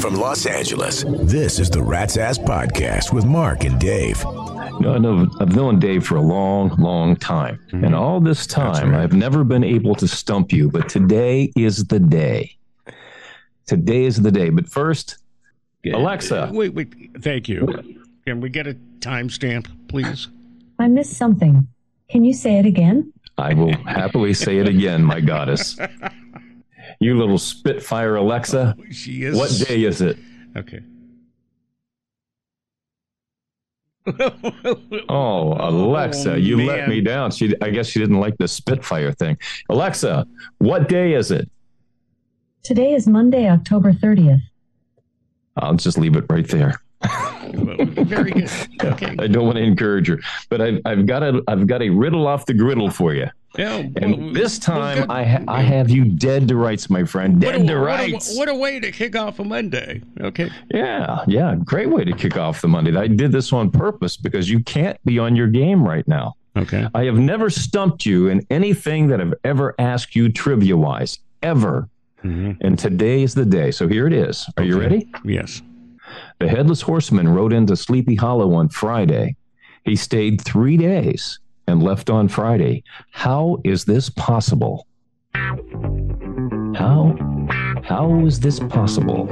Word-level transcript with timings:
From 0.00 0.14
Los 0.14 0.46
Angeles, 0.46 1.04
this 1.06 1.58
is 1.58 1.68
the 1.68 1.82
Rat's 1.82 2.16
Ass 2.16 2.38
Podcast 2.38 3.12
with 3.12 3.26
Mark 3.26 3.64
and 3.64 3.78
Dave. 3.78 4.24
No, 4.24 4.94
I 4.94 4.98
know 4.98 5.28
I've 5.40 5.54
known 5.54 5.78
Dave 5.78 6.06
for 6.06 6.16
a 6.16 6.22
long, 6.22 6.70
long 6.78 7.16
time. 7.16 7.60
Mm-hmm. 7.66 7.84
And 7.84 7.94
all 7.94 8.18
this 8.18 8.46
time, 8.46 8.94
I've 8.94 9.12
never 9.12 9.44
been 9.44 9.62
able 9.62 9.94
to 9.96 10.08
stump 10.08 10.52
you, 10.52 10.70
but 10.70 10.88
today 10.88 11.52
is 11.54 11.84
the 11.84 12.00
day. 12.00 12.56
Today 13.66 14.04
is 14.04 14.22
the 14.22 14.32
day. 14.32 14.48
But 14.48 14.70
first, 14.70 15.18
Alexa, 15.84 16.50
Wait, 16.50 16.72
wait. 16.72 16.88
Thank 17.20 17.46
you. 17.48 17.68
Can 18.24 18.40
we 18.40 18.48
get 18.48 18.66
a 18.66 18.74
timestamp, 19.00 19.66
please? 19.88 20.28
I 20.78 20.88
missed 20.88 21.12
something. 21.12 21.68
Can 22.08 22.24
you 22.24 22.32
say 22.32 22.58
it 22.58 22.64
again? 22.64 23.12
I 23.36 23.52
will 23.52 23.76
happily 23.84 24.32
say 24.32 24.58
it 24.58 24.68
again, 24.68 25.04
my 25.04 25.20
goddess. 25.20 25.78
You 27.00 27.16
little 27.18 27.38
Spitfire 27.38 28.16
Alexa, 28.16 28.76
oh, 28.78 28.84
She 28.90 29.22
is. 29.24 29.36
what 29.36 29.50
day 29.66 29.84
is 29.84 30.02
it? 30.02 30.18
Okay. 30.56 30.80
Oh, 35.08 35.54
Alexa, 35.58 36.32
Oh, 36.32 36.36
you 36.36 36.56
let 36.64 36.88
me 36.88 37.00
down. 37.00 37.30
She, 37.30 37.54
I 37.62 37.70
guess 37.70 37.86
she 37.88 38.00
didn't 38.00 38.18
like 38.20 38.36
the 38.38 38.48
Spitfire 38.48 39.12
thing. 39.12 39.38
Alexa, 39.68 40.26
what 40.58 40.88
day 40.88 41.14
is 41.14 41.30
it? 41.30 41.48
Today 42.62 42.92
is 42.92 43.06
Monday, 43.06 43.48
October 43.48 43.92
30th. 43.92 44.42
I'll 45.56 45.74
just 45.74 45.96
leave 45.98 46.16
it 46.16 46.24
right 46.28 46.46
there. 46.48 46.80
Very 47.52 48.32
good. 48.32 48.50
Okay. 48.84 49.14
I 49.18 49.26
don't 49.26 49.44
want 49.46 49.56
to 49.56 49.62
encourage 49.62 50.08
her, 50.08 50.18
but 50.48 50.60
I've, 50.60 50.80
I've 50.86 51.04
got 51.06 51.22
a 51.22 51.42
I've 51.48 51.66
got 51.66 51.82
a 51.82 51.90
riddle 51.90 52.26
off 52.26 52.46
the 52.46 52.54
griddle 52.54 52.90
for 52.90 53.12
you. 53.14 53.28
Yeah, 53.58 53.78
And 53.96 54.16
well, 54.16 54.32
this 54.32 54.58
time 54.60 54.98
good. 55.00 55.10
I 55.10 55.24
ha- 55.24 55.44
I 55.48 55.62
have 55.62 55.90
you 55.90 56.04
dead 56.04 56.46
to 56.48 56.56
rights, 56.56 56.88
my 56.88 57.02
friend. 57.04 57.40
Dead 57.40 57.56
a, 57.56 57.58
to 57.58 57.64
what, 57.64 57.72
a, 57.72 57.76
rights. 57.80 58.36
what 58.38 58.48
a 58.48 58.54
way 58.54 58.78
to 58.78 58.92
kick 58.92 59.16
off 59.16 59.40
a 59.40 59.44
Monday. 59.44 60.02
Okay. 60.20 60.50
Yeah, 60.72 61.24
yeah, 61.26 61.56
great 61.64 61.90
way 61.90 62.04
to 62.04 62.12
kick 62.12 62.36
off 62.36 62.60
the 62.60 62.68
Monday. 62.68 62.96
I 62.96 63.08
did 63.08 63.32
this 63.32 63.52
on 63.52 63.70
purpose 63.70 64.16
because 64.16 64.48
you 64.48 64.60
can't 64.60 64.96
be 65.04 65.18
on 65.18 65.34
your 65.34 65.48
game 65.48 65.82
right 65.82 66.06
now. 66.06 66.34
Okay. 66.56 66.86
I 66.94 67.04
have 67.04 67.16
never 67.18 67.50
stumped 67.50 68.06
you 68.06 68.28
in 68.28 68.46
anything 68.50 69.08
that 69.08 69.20
I've 69.20 69.34
ever 69.42 69.74
asked 69.80 70.14
you 70.14 70.28
trivia 70.30 70.76
wise, 70.76 71.18
ever. 71.42 71.88
Mhm. 72.24 72.56
And 72.60 72.78
today 72.78 73.24
is 73.24 73.34
the 73.34 73.44
day. 73.44 73.72
So 73.72 73.88
here 73.88 74.06
it 74.06 74.12
is. 74.12 74.48
Are 74.58 74.62
you 74.62 74.78
ready? 74.78 75.08
Yes. 75.24 75.60
The 76.38 76.46
headless 76.48 76.82
horseman 76.82 77.28
rode 77.28 77.52
into 77.52 77.74
Sleepy 77.76 78.14
Hollow 78.14 78.54
on 78.54 78.68
Friday. 78.68 79.34
He 79.84 79.96
stayed 79.96 80.40
three 80.40 80.76
days 80.76 81.39
and 81.66 81.82
left 81.82 82.10
on 82.10 82.28
Friday. 82.28 82.82
How 83.10 83.60
is 83.64 83.84
this 83.84 84.10
possible? 84.10 84.86
How 86.74 87.16
how 87.82 88.24
is 88.26 88.40
this 88.40 88.60
possible? 88.60 89.26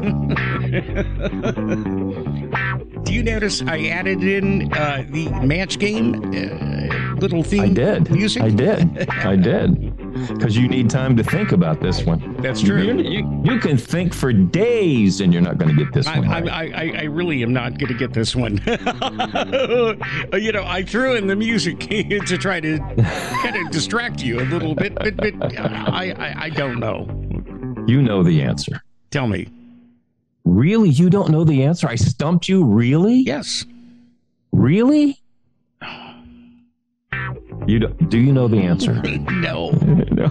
Do 3.05 3.15
you 3.15 3.23
notice 3.23 3.62
I 3.62 3.87
added 3.87 4.23
in 4.23 4.73
uh, 4.73 5.05
the 5.09 5.31
match 5.43 5.79
game 5.79 6.15
uh, 6.34 7.15
little 7.17 7.43
theme 7.43 7.62
I 7.62 7.69
did. 7.69 8.11
music? 8.11 8.43
I 8.43 8.51
did. 8.51 9.09
I 9.11 9.37
did. 9.37 9.95
Because 10.29 10.57
you 10.57 10.69
need 10.69 10.91
time 10.91 11.17
to 11.17 11.23
think 11.23 11.53
about 11.53 11.81
this 11.81 12.05
one. 12.05 12.37
That's 12.43 12.61
true. 12.63 12.83
You, 12.83 12.99
you, 12.99 13.43
you 13.45 13.59
can 13.61 13.77
think 13.77 14.13
for 14.15 14.33
days 14.33 15.21
and 15.21 15.33
you're 15.33 15.43
not 15.43 15.59
going 15.59 15.75
to 15.75 15.85
get 15.85 15.93
this 15.93 16.07
I, 16.07 16.19
one. 16.19 16.29
I, 16.29 16.41
right. 16.41 16.75
I, 16.75 16.83
I- 16.83 16.99
I 16.99 17.05
really 17.05 17.43
am 17.43 17.53
not 17.53 17.79
going 17.79 17.89
to 17.93 17.95
get 17.99 18.13
this 18.13 18.35
one. 18.35 18.57
you 20.35 20.53
know, 20.53 20.65
I 20.65 20.85
threw 20.87 21.15
in 21.15 21.27
the 21.27 21.37
music 21.37 21.79
to 21.81 22.39
try 22.39 22.61
to 22.61 22.79
kind 22.79 23.57
of 23.57 23.71
distract 23.71 24.23
you 24.23 24.41
a 24.41 24.47
little 24.47 24.75
bit, 24.75 24.95
but, 24.95 25.17
but 25.17 25.35
I, 25.59 26.13
I, 26.19 26.35
I 26.45 26.51
don't 26.51 26.79
know. 26.81 27.07
you 27.87 28.03
know 28.03 28.23
the 28.23 28.43
answer. 28.43 28.83
Tell 29.11 29.27
me. 29.29 29.49
Really? 30.45 30.89
You 30.89 31.11
don't 31.11 31.31
know 31.31 31.45
the 31.45 31.65
answer? 31.65 31.87
I 31.89 31.95
stumped 31.97 32.49
you? 32.49 32.65
Really? 32.65 33.17
Yes. 33.21 33.65
Really? 34.53 35.21
You 37.69 37.81
do, 37.81 37.89
do 38.09 38.19
you 38.19 38.33
know 38.33 38.49
the 38.49 38.56
answer? 38.56 39.03
No. 39.29 39.71
no. 40.11 40.27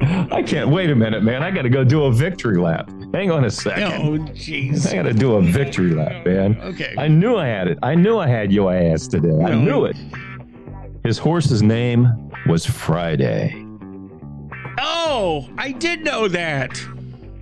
I 0.32 0.42
can't 0.42 0.70
wait 0.70 0.90
a 0.90 0.94
minute, 0.94 1.22
man. 1.22 1.42
I 1.42 1.50
got 1.50 1.62
to 1.62 1.68
go 1.68 1.84
do 1.84 2.04
a 2.04 2.12
victory 2.12 2.56
lap. 2.56 2.90
Hang 3.12 3.30
on 3.30 3.44
a 3.44 3.50
second. 3.50 3.92
Oh, 3.92 4.16
no, 4.16 4.32
jeez. 4.32 4.90
I 4.90 4.94
got 4.94 5.02
to 5.02 5.12
do 5.12 5.34
a 5.36 5.42
victory 5.42 5.90
lap, 5.90 6.26
man. 6.26 6.58
Okay. 6.60 6.94
I 6.98 7.08
knew 7.08 7.36
I 7.36 7.46
had 7.46 7.68
it. 7.68 7.78
I 7.82 7.94
knew 7.94 8.18
I 8.18 8.26
had 8.26 8.52
your 8.52 8.74
ass 8.74 9.06
today. 9.06 9.38
I 9.42 9.54
knew 9.54 9.84
it. 9.84 9.96
His 11.04 11.18
horse's 11.18 11.62
name 11.62 12.08
was 12.46 12.66
Friday. 12.66 13.54
Oh, 14.78 15.48
I 15.58 15.72
did 15.72 16.04
know 16.04 16.26
that. 16.28 16.82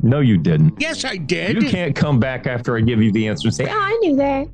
No, 0.03 0.21
you 0.21 0.37
didn't. 0.37 0.81
Yes, 0.81 1.05
I 1.05 1.17
did. 1.17 1.63
You 1.63 1.69
can't 1.69 1.95
come 1.95 2.19
back 2.19 2.47
after 2.47 2.77
I 2.77 2.81
give 2.81 3.01
you 3.01 3.13
the 3.13 3.29
answer 3.29 3.49
and 3.49 3.55
say, 3.55 3.67
oh, 3.69 3.79
I 3.79 3.97
knew 4.03 4.17
that. 4.17 4.49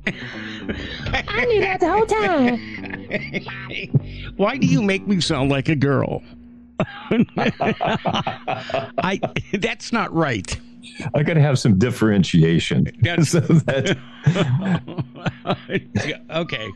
I 1.27 1.45
knew 1.45 1.61
that 1.61 1.79
the 1.79 1.91
whole 1.91 2.05
time. 2.05 2.88
Why 4.37 4.57
do 4.57 4.67
you 4.67 4.81
make 4.81 5.07
me 5.07 5.21
sound 5.21 5.49
like 5.49 5.69
a 5.69 5.75
girl? 5.75 6.23
I 8.99 9.19
that's 9.53 9.91
not 9.91 10.13
right. 10.13 10.59
I 11.13 11.23
got 11.23 11.33
to 11.33 11.41
have 11.41 11.59
some 11.59 11.77
differentiation. 11.77 12.85
So 13.23 13.39
that 13.41 13.97
okay. 16.31 16.71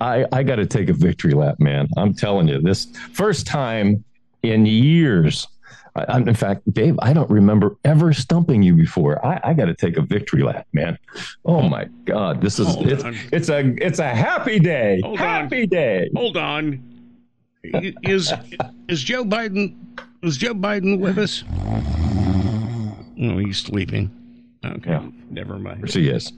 I, 0.00 0.26
I 0.32 0.42
got 0.42 0.56
to 0.56 0.66
take 0.66 0.88
a 0.88 0.92
victory 0.92 1.32
lap, 1.32 1.58
man. 1.58 1.88
I'm 1.96 2.14
telling 2.14 2.48
you, 2.48 2.60
this 2.60 2.86
first 3.12 3.46
time 3.46 4.04
in 4.42 4.66
years. 4.66 5.46
I, 5.96 6.04
I'm, 6.08 6.28
in 6.28 6.34
fact, 6.34 6.72
Dave, 6.72 6.96
I 7.00 7.12
don't 7.12 7.30
remember 7.30 7.76
ever 7.84 8.12
stumping 8.12 8.62
you 8.62 8.74
before. 8.74 9.24
I, 9.24 9.40
I 9.42 9.54
got 9.54 9.66
to 9.66 9.74
take 9.74 9.96
a 9.96 10.02
victory 10.02 10.42
lap, 10.42 10.66
man. 10.72 10.98
Oh 11.44 11.62
my 11.62 11.86
God, 12.04 12.40
this 12.40 12.58
is 12.58 12.68
it's, 12.80 13.04
it's 13.32 13.48
a 13.48 13.60
it's 13.84 13.98
a 13.98 14.08
happy 14.08 14.58
day. 14.58 15.00
Hold 15.02 15.18
on. 15.20 15.26
happy 15.26 15.66
day. 15.66 16.08
Hold 16.14 16.36
on. 16.36 16.82
Is 17.62 18.32
is 18.88 19.02
Joe 19.02 19.24
Biden 19.24 19.74
is 20.22 20.36
Joe 20.36 20.54
Biden 20.54 20.98
with 20.98 21.18
us? 21.18 21.44
No, 23.16 23.36
he's 23.38 23.58
sleeping. 23.58 24.10
Okay. 24.64 24.90
Yeah. 24.90 25.06
Never 25.30 25.58
mind. 25.58 25.80
Yes, 25.82 25.94
he 25.94 26.08
is. 26.08 26.32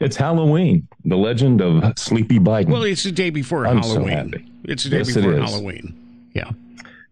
It's 0.00 0.16
Halloween, 0.16 0.88
the 1.04 1.16
legend 1.16 1.60
of 1.60 1.96
Sleepy 1.98 2.38
Biden. 2.38 2.68
Well, 2.70 2.82
it's 2.84 3.02
the 3.02 3.12
day 3.12 3.30
before 3.30 3.66
I'm 3.66 3.82
so 3.82 4.04
Halloween. 4.04 4.16
happy. 4.32 4.46
It's 4.64 4.84
the 4.84 4.90
day 4.90 4.98
Yes, 4.98 5.14
before. 5.14 5.32
Halloween. 5.34 6.30
Yeah. 6.34 6.50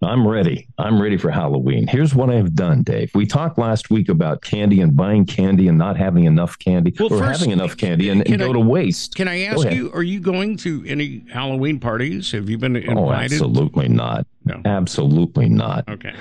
I'm 0.00 0.26
ready. 0.26 0.69
I'm 0.78 1.00
ready 1.03 1.16
for 1.16 1.31
Halloween. 1.31 1.88
Here's 1.88 2.14
what 2.14 2.31
I 2.31 2.34
have 2.34 2.54
done, 2.54 2.82
Dave. 2.84 3.10
We 3.14 3.26
talked 3.26 3.59
last 3.59 3.91
week 3.91 4.09
about 4.09 4.42
candy 4.42 4.81
and 4.81 4.97
buying 4.97 5.26
candy 5.26 5.66
and 5.66 5.76
not 5.76 5.97
having 5.97 6.25
enough 6.25 6.56
candy, 6.59 6.94
Well, 6.98 7.12
or 7.12 7.19
first, 7.19 7.41
having 7.41 7.53
enough 7.53 7.76
candy 7.76 8.09
and, 8.10 8.26
and 8.28 8.38
go 8.38 8.50
I- 8.50 8.53
to 8.53 8.60
waste. 8.60 9.16
Can 9.16 9.26
I 9.26 9.42
ask 9.42 9.70
you, 9.72 9.91
are 9.92 10.04
you 10.04 10.20
going 10.20 10.56
to 10.59 10.84
any 10.86 11.25
Halloween 11.32 11.81
parties? 11.81 12.31
Have 12.31 12.48
you 12.48 12.59
been 12.59 12.76
invited? 12.76 12.97
Oh, 12.97 13.10
absolutely 13.12 13.88
not. 13.88 14.26
No. 14.44 14.62
Absolutely 14.64 15.48
not. 15.48 15.88
Okay. 15.88 16.15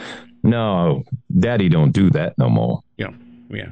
No, 0.44 1.04
Daddy 1.40 1.70
don't 1.70 1.92
do 1.92 2.10
that 2.12 2.38
no 2.38 2.50
more. 2.50 2.82
Yeah. 2.98 3.12
Yeah. 3.50 3.70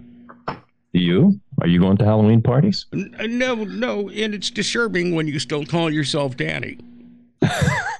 You? 0.93 1.39
Are 1.61 1.67
you 1.67 1.79
going 1.79 1.97
to 1.97 2.05
Halloween 2.05 2.41
parties? 2.41 2.85
Uh, 2.93 3.25
No, 3.27 3.55
no, 3.55 4.09
and 4.09 4.33
it's 4.33 4.49
disturbing 4.49 5.15
when 5.15 5.27
you 5.27 5.39
still 5.39 5.65
call 5.65 5.91
yourself 5.91 6.37
daddy. 6.37 6.77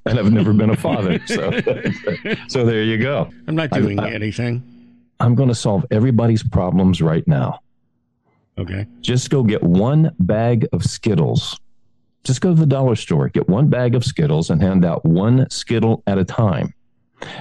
And 0.07 0.19
I've 0.19 0.31
never 0.31 0.53
been 0.53 0.69
a 0.69 0.75
father, 0.77 1.19
so 1.25 1.51
so 2.47 2.65
there 2.65 2.83
you 2.83 2.97
go. 2.97 3.29
I'm 3.47 3.55
not 3.55 3.69
I- 3.73 3.79
doing 3.79 3.99
I- 3.99 4.11
anything. 4.11 4.63
I'm 5.19 5.33
going 5.33 5.47
to 5.49 5.55
solve 5.55 5.85
everybody's 5.91 6.43
problems 6.43 7.01
right 7.01 7.25
now. 7.27 7.61
Okay. 8.57 8.85
Just 9.01 9.29
go 9.29 9.43
get 9.43 9.63
one 9.63 10.11
bag 10.19 10.67
of 10.73 10.83
Skittles. 10.83 11.57
Just 12.25 12.41
go 12.41 12.53
to 12.53 12.59
the 12.59 12.65
dollar 12.65 12.95
store, 12.97 13.29
get 13.29 13.47
one 13.47 13.69
bag 13.69 13.95
of 13.95 14.03
Skittles, 14.03 14.49
and 14.49 14.61
hand 14.61 14.83
out 14.83 15.05
one 15.05 15.49
Skittle 15.49 16.03
at 16.05 16.17
a 16.17 16.25
time. 16.25 16.73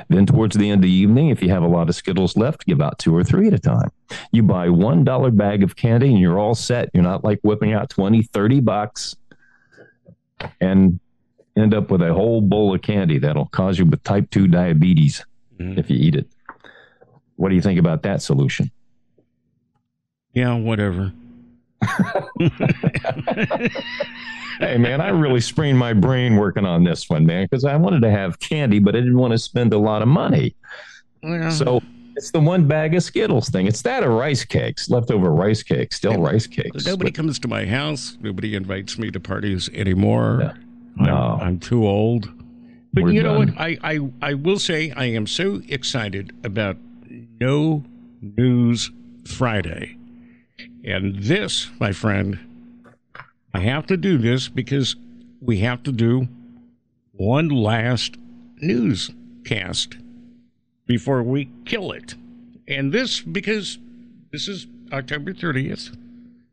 Then, 0.09 0.25
towards 0.25 0.57
the 0.57 0.71
end 0.71 0.79
of 0.85 0.89
the 0.89 0.95
evening, 0.95 1.31
if 1.31 1.43
you 1.43 1.51
have 1.51 1.65
a 1.65 1.67
lot 1.69 1.89
of 1.89 1.97
Skittles 1.97 2.37
left, 2.37 2.65
give 2.65 2.81
out 2.81 2.99
two 3.01 3.15
or 3.15 3.25
three 3.25 3.49
at 3.49 3.55
a 3.55 3.59
time. 3.59 3.91
You 4.31 4.45
buy 4.45 4.69
one 4.69 5.03
dollar 5.03 5.33
bag 5.33 5.65
of 5.65 5.75
candy 5.75 6.11
and 6.11 6.19
you're 6.21 6.39
all 6.39 6.55
set. 6.55 6.91
You're 6.95 7.03
not 7.03 7.25
like 7.25 7.41
whipping 7.43 7.73
out 7.73 7.91
20, 7.91 8.23
30 8.23 8.61
bucks 8.61 9.17
and 10.61 11.01
end 11.57 11.73
up 11.75 11.91
with 11.91 12.03
a 12.03 12.13
whole 12.13 12.41
bowl 12.41 12.75
of 12.75 12.83
candy 12.83 13.19
that'll 13.19 13.47
cause 13.47 13.79
you 13.79 13.87
with 13.87 14.03
type 14.03 14.29
2 14.31 14.49
diabetes 14.49 15.25
Mhm. 15.61 15.79
if 15.79 15.89
you 15.91 15.97
eat 15.97 16.17
it. 16.17 16.27
What 17.37 17.49
do 17.51 17.55
you 17.55 17.61
think 17.63 17.79
about 17.79 18.03
that 18.03 18.23
solution? 18.23 18.71
Yeah, 20.33 20.55
whatever. 20.59 21.13
Hey 24.61 24.79
man, 24.79 25.01
I 25.01 25.09
really 25.09 25.41
sprained 25.41 25.77
my 25.79 25.93
brain 25.93 26.37
working 26.37 26.65
on 26.65 26.85
this 26.85 27.11
one, 27.11 27.27
man, 27.27 27.45
because 27.51 27.65
I 27.65 27.75
wanted 27.75 28.03
to 28.03 28.11
have 28.11 28.39
candy, 28.39 28.79
but 28.79 28.95
I 28.95 29.01
didn't 29.01 29.19
want 29.19 29.33
to 29.33 29.39
spend 29.39 29.73
a 29.73 29.79
lot 29.79 30.01
of 30.01 30.07
money. 30.07 30.55
Well, 31.25 31.51
So 31.51 31.83
it's 32.15 32.31
the 32.31 32.39
one 32.39 32.69
bag 32.69 32.95
of 32.95 33.03
Skittles 33.03 33.49
thing. 33.49 33.67
It's 33.67 33.83
that 33.83 34.05
or 34.05 34.11
rice 34.11 34.45
cakes, 34.45 34.89
leftover 34.89 35.33
rice 35.33 35.65
cakes, 35.65 35.97
still 35.97 36.21
rice 36.23 36.47
cakes. 36.47 36.87
nobody 36.87 37.11
But 37.11 37.17
comes 37.17 37.41
to 37.41 37.49
my 37.49 37.67
house. 37.67 38.17
Nobody 38.21 38.55
invites 38.55 38.97
me 38.97 39.11
to 39.11 39.19
parties 39.19 39.69
anymore. 39.75 40.39
No. 40.39 40.53
I'm, 40.99 41.07
No. 41.07 41.39
I'm 41.41 41.59
too 41.59 41.87
old. 41.87 42.29
But 42.93 43.05
We're 43.05 43.11
you 43.13 43.23
know 43.23 43.45
done. 43.45 43.55
what? 43.55 43.61
I, 43.61 43.79
I, 43.83 43.99
I 44.23 44.35
will 44.35 44.59
say 44.59 44.93
I 44.93 45.07
am 45.07 45.27
so 45.27 45.61
excited 45.69 46.33
about 46.45 46.77
no 47.41 47.85
news 48.21 48.91
Friday. 49.27 49.97
And 50.85 51.17
this, 51.23 51.69
my 51.81 51.93
friend, 51.93 52.39
I 53.53 53.61
have 53.61 53.87
to 53.87 53.97
do 53.97 54.19
this 54.19 54.49
because 54.49 54.95
we 55.41 55.59
have 55.59 55.83
to 55.85 55.93
do 55.93 56.29
one 57.13 57.49
last 57.49 58.17
newscast 58.57 59.97
before 60.87 61.23
we 61.23 61.51
kill 61.65 61.93
it. 61.93 62.15
And 62.69 62.93
this 62.93 63.21
because 63.21 63.79
this 64.33 64.49
is 64.49 64.67
October 64.93 65.33
30th 65.33 65.97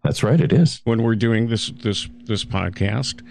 That's 0.04 0.24
right, 0.24 0.40
it 0.42 0.52
is. 0.54 0.82
when 0.84 1.04
we're 1.04 1.16
doing 1.16 1.48
this 1.50 1.70
this 1.84 2.08
this 2.26 2.44
podcast. 2.44 3.22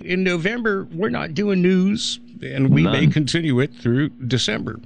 In 0.00 0.22
November, 0.24 0.86
we're 0.92 1.08
not 1.10 1.34
doing 1.34 1.62
news, 1.62 2.20
and 2.42 2.70
we 2.70 2.82
may 2.82 3.06
continue 3.06 3.60
it 3.60 3.72
through 3.74 4.10
December. 4.10 4.80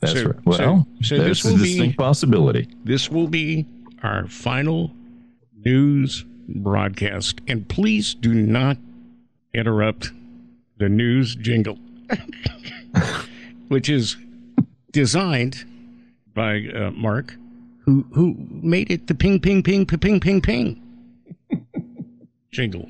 That's 0.00 0.14
So- 0.14 0.26
right. 0.26 0.46
Well, 0.46 0.58
so- 0.58 0.86
so 1.02 1.18
this 1.22 1.44
will 1.44 1.54
a 1.54 1.58
be- 1.58 1.62
distinct 1.64 1.98
possibility. 1.98 2.68
This 2.84 3.10
will 3.10 3.28
be 3.28 3.66
our 4.02 4.26
final 4.26 4.92
news 5.64 6.24
broadcast, 6.48 7.40
and 7.46 7.68
please 7.68 8.14
do 8.14 8.34
not 8.34 8.78
interrupt 9.54 10.10
the 10.78 10.88
news 10.88 11.36
jingle, 11.36 11.78
which 13.68 13.88
is 13.88 14.16
designed 14.90 15.64
by 16.34 16.62
uh, 16.74 16.90
Mark, 16.92 17.36
who 17.84 18.04
who 18.12 18.34
made 18.50 18.90
it 18.90 19.06
the 19.06 19.14
ping 19.14 19.38
ping 19.38 19.62
ping 19.62 19.86
ping 19.86 20.00
ping 20.00 20.18
ping 20.20 20.40
ping 20.40 20.80
jingle. 22.50 22.88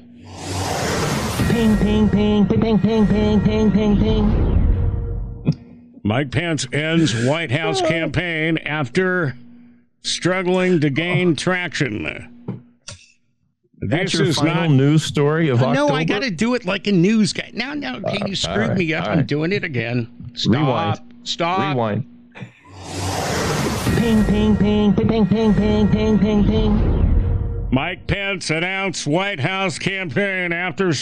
Ping, 1.53 1.77
ping, 1.77 2.09
ping, 2.09 2.47
ping, 2.47 2.61
ping, 2.61 2.79
ping, 2.79 3.07
ping, 3.07 3.41
ping, 3.43 3.71
ping, 3.71 3.97
ping. 3.99 5.53
Mike 6.03 6.31
Pence 6.31 6.67
ends 6.73 7.27
White 7.27 7.51
House 7.51 7.83
campaign 7.83 8.57
after 8.59 9.37
struggling 10.01 10.81
to 10.81 10.89
gain 10.89 11.37
traction. 11.37 12.31
That's 13.83 14.13
This 14.13 14.15
your 14.15 14.29
is 14.29 14.39
final 14.39 14.71
not. 14.71 14.77
news 14.77 15.05
story 15.05 15.51
of 15.51 15.61
no, 15.61 15.67
October. 15.69 15.93
I 15.93 16.05
got 16.05 16.23
to 16.23 16.31
do 16.31 16.55
it 16.55 16.65
like 16.65 16.87
a 16.87 16.93
news 16.93 17.35
guy. 17.35 17.51
Now, 17.53 17.75
now, 17.75 17.97
okay, 17.97 18.23
you 18.27 18.35
screwed 18.35 18.69
right, 18.71 18.79
me 18.79 18.95
up. 18.95 19.05
all 19.05 19.11
I'm 19.11 19.19
right. 19.19 19.27
doing 19.27 19.53
it 19.53 19.63
again. 19.63 20.09
Stop. 20.35 20.55
Rewind. 20.55 21.01
Stop. 21.25 21.77
Rewind. 21.77 22.07
Ping, 23.99 24.25
ping, 24.25 24.57
ping, 24.57 24.95
ping, 24.95 25.07
ping, 25.07 25.27
ping, 25.27 25.55
ping, 25.55 25.89
ping, 25.89 26.19
ping, 26.19 26.45
ping. 26.45 27.12
Mike 27.73 28.07
Pence 28.07 28.51
announced 28.51 29.07
White 29.07 29.41
House 29.41 29.79
campaign 29.79 30.53
after 30.53 30.93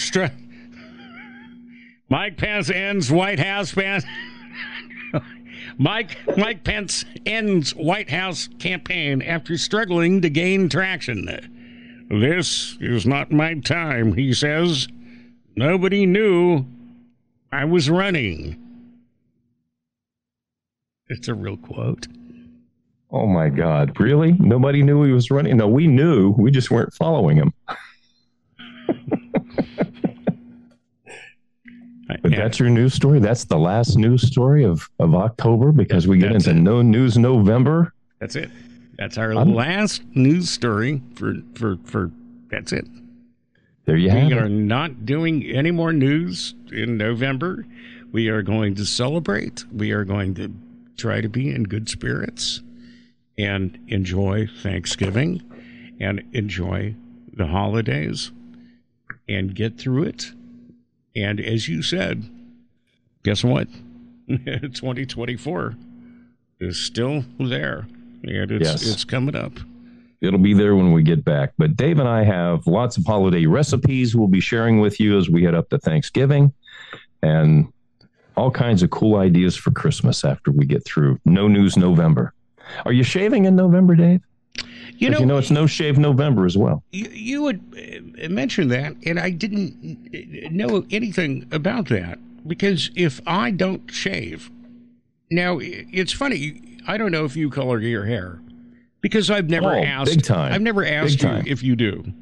Mike 2.08 2.36
Pence 2.36 2.70
ends 2.70 3.10
White 3.10 3.40
House 3.40 3.74
ban. 3.74 4.02
Mike 5.78 6.16
Mike 6.36 6.62
Pence 6.62 7.04
ends 7.26 7.74
White 7.74 8.08
House 8.08 8.48
campaign 8.60 9.20
after 9.20 9.58
struggling 9.58 10.20
to 10.20 10.30
gain 10.30 10.68
traction. 10.68 11.26
This 12.08 12.78
is 12.80 13.04
not 13.04 13.32
my 13.32 13.54
time, 13.54 14.12
he 14.12 14.32
says. 14.32 14.86
Nobody 15.56 16.06
knew 16.06 16.66
I 17.50 17.64
was 17.64 17.90
running. 17.90 18.56
It's 21.08 21.26
a 21.26 21.34
real 21.34 21.56
quote. 21.56 22.06
Oh 23.12 23.26
my 23.26 23.48
God! 23.48 23.98
Really? 23.98 24.32
Nobody 24.38 24.82
knew 24.82 25.02
he 25.02 25.12
was 25.12 25.30
running. 25.30 25.56
No, 25.56 25.66
we 25.68 25.86
knew. 25.88 26.30
We 26.38 26.50
just 26.50 26.70
weren't 26.70 26.92
following 26.94 27.36
him. 27.36 27.52
But 32.22 32.32
that's 32.32 32.58
your 32.58 32.68
news 32.70 32.92
story. 32.94 33.20
That's 33.20 33.44
the 33.44 33.56
last 33.56 33.96
news 33.96 34.26
story 34.26 34.64
of 34.64 34.90
of 34.98 35.14
October 35.14 35.70
because 35.72 36.08
we 36.08 36.18
get 36.18 36.32
That's 36.32 36.46
into 36.48 36.58
it. 36.58 36.62
no 36.62 36.82
news 36.82 37.16
November. 37.16 37.94
That's 38.18 38.34
it. 38.36 38.50
That's 38.98 39.16
our 39.16 39.32
I'm- 39.34 39.54
last 39.54 40.02
news 40.14 40.50
story 40.50 41.02
for 41.14 41.34
for 41.54 41.76
for. 41.84 42.10
That's 42.50 42.72
it. 42.72 42.84
There 43.84 43.96
you 43.96 44.10
have 44.10 44.26
We 44.26 44.34
are 44.34 44.46
it. 44.46 44.50
not 44.50 45.06
doing 45.06 45.44
any 45.44 45.70
more 45.70 45.92
news 45.92 46.54
in 46.72 46.96
November. 46.96 47.64
We 48.12 48.28
are 48.28 48.42
going 48.42 48.74
to 48.74 48.84
celebrate. 48.84 49.64
We 49.72 49.92
are 49.92 50.04
going 50.04 50.34
to 50.34 50.52
try 50.96 51.20
to 51.20 51.28
be 51.28 51.48
in 51.54 51.62
good 51.64 51.88
spirits 51.88 52.60
and 53.40 53.78
enjoy 53.88 54.46
Thanksgiving 54.62 55.42
and 56.00 56.22
enjoy 56.32 56.94
the 57.32 57.46
holidays 57.46 58.30
and 59.28 59.54
get 59.54 59.78
through 59.78 60.04
it. 60.04 60.32
And 61.16 61.40
as 61.40 61.68
you 61.68 61.82
said, 61.82 62.28
guess 63.24 63.42
what? 63.42 63.68
2024 64.28 65.76
is 66.60 66.78
still 66.78 67.24
there. 67.38 67.86
And 68.22 68.50
it's 68.52 68.68
Yes. 68.68 68.86
it's 68.92 69.04
coming 69.04 69.34
up. 69.34 69.52
It'll 70.20 70.38
be 70.38 70.52
there 70.52 70.76
when 70.76 70.92
we 70.92 71.02
get 71.02 71.24
back. 71.24 71.52
But 71.56 71.76
Dave 71.76 71.98
and 71.98 72.08
I 72.08 72.24
have 72.24 72.66
lots 72.66 72.98
of 72.98 73.06
holiday 73.06 73.46
recipes 73.46 74.14
we'll 74.14 74.28
be 74.28 74.40
sharing 74.40 74.80
with 74.80 75.00
you 75.00 75.16
as 75.16 75.30
we 75.30 75.44
head 75.44 75.54
up 75.54 75.70
to 75.70 75.78
Thanksgiving 75.78 76.52
and 77.22 77.72
all 78.36 78.50
kinds 78.50 78.82
of 78.82 78.90
cool 78.90 79.16
ideas 79.16 79.56
for 79.56 79.70
Christmas 79.70 80.24
after 80.24 80.50
we 80.50 80.66
get 80.66 80.84
through 80.84 81.18
No 81.24 81.48
News 81.48 81.76
November. 81.78 82.34
Are 82.84 82.92
you 82.92 83.02
shaving 83.02 83.44
in 83.44 83.56
November, 83.56 83.94
Dave? 83.94 84.20
You 84.96 85.10
'Cause 85.10 85.20
you 85.20 85.26
know 85.26 85.38
it's 85.38 85.50
No 85.50 85.66
Shave 85.66 85.98
November 85.98 86.44
as 86.44 86.58
well. 86.58 86.82
you, 86.92 87.08
you 87.10 87.42
would 87.42 87.60
uh, 88.22 88.28
mention 88.28 88.68
that, 88.68 88.94
and 89.06 89.18
I 89.18 89.30
didn't 89.30 89.98
uh, 90.14 90.48
know 90.50 90.84
anything 90.90 91.46
about 91.52 91.88
that 91.88 92.18
because 92.46 92.90
if 92.94 93.20
I 93.26 93.50
don't 93.50 93.90
shave, 93.90 94.50
now 95.30 95.58
it's 95.62 96.12
funny. 96.12 96.60
I 96.86 96.96
don't 96.98 97.12
know 97.12 97.24
if 97.24 97.34
you 97.36 97.48
color 97.50 97.78
your 97.80 98.04
hair 98.04 98.40
because 99.00 99.30
I've 99.30 99.48
never 99.48 99.68
Oh, 99.74 99.82
asked. 99.82 100.30
I've 100.30 100.60
never 100.62 100.84
asked 100.84 101.22
you 101.22 101.42
if 101.46 101.62
you 101.62 101.76
do. 101.76 102.12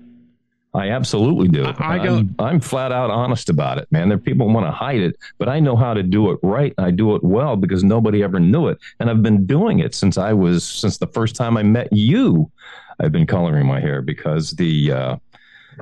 I 0.74 0.90
absolutely 0.90 1.48
do. 1.48 1.64
I- 1.64 1.70
I 1.80 1.96
I'm- 1.96 2.04
don't- 2.04 2.34
I'm, 2.38 2.60
flat 2.60 2.92
out 2.92 3.10
honest 3.10 3.48
about 3.48 3.78
it, 3.78 3.88
man. 3.90 4.08
There 4.10 4.18
people 4.18 4.48
want 4.52 4.66
to 4.66 4.70
hide 4.70 5.00
it, 5.00 5.16
but 5.38 5.48
I 5.48 5.60
know 5.60 5.76
how 5.76 5.94
to 5.94 6.02
do 6.02 6.30
it 6.30 6.38
right. 6.42 6.74
I 6.78 6.90
do 6.90 7.14
it 7.16 7.24
well 7.24 7.56
because 7.56 7.82
nobody 7.82 8.22
ever 8.22 8.38
knew 8.38 8.68
it, 8.68 8.78
and 9.00 9.08
I've 9.08 9.22
been 9.22 9.46
doing 9.46 9.78
it 9.80 9.94
since 9.94 10.18
I 10.18 10.32
was 10.34 10.64
since 10.64 10.98
the 10.98 11.06
first 11.06 11.36
time 11.36 11.56
I 11.56 11.62
met 11.62 11.88
you. 11.92 12.50
I've 13.00 13.12
been 13.12 13.26
coloring 13.26 13.66
my 13.66 13.80
hair 13.80 14.02
because 14.02 14.50
the 14.52 14.92
uh, 14.92 15.16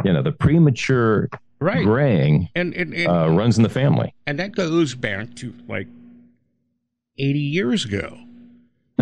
you 0.04 0.12
know 0.12 0.22
the 0.22 0.32
premature 0.32 1.28
Right. 1.58 1.82
graying 1.84 2.48
And 2.54 2.74
and 2.74 2.92
and, 2.92 3.08
uh, 3.08 3.30
runs 3.30 3.56
in 3.56 3.62
the 3.62 3.70
family. 3.70 4.14
and 4.26 4.38
that 4.38 4.52
goes 4.52 4.94
back 4.94 5.34
to 5.36 5.54
like 5.66 5.88
eighty 7.18 7.38
years 7.40 7.84
ago. 7.86 8.18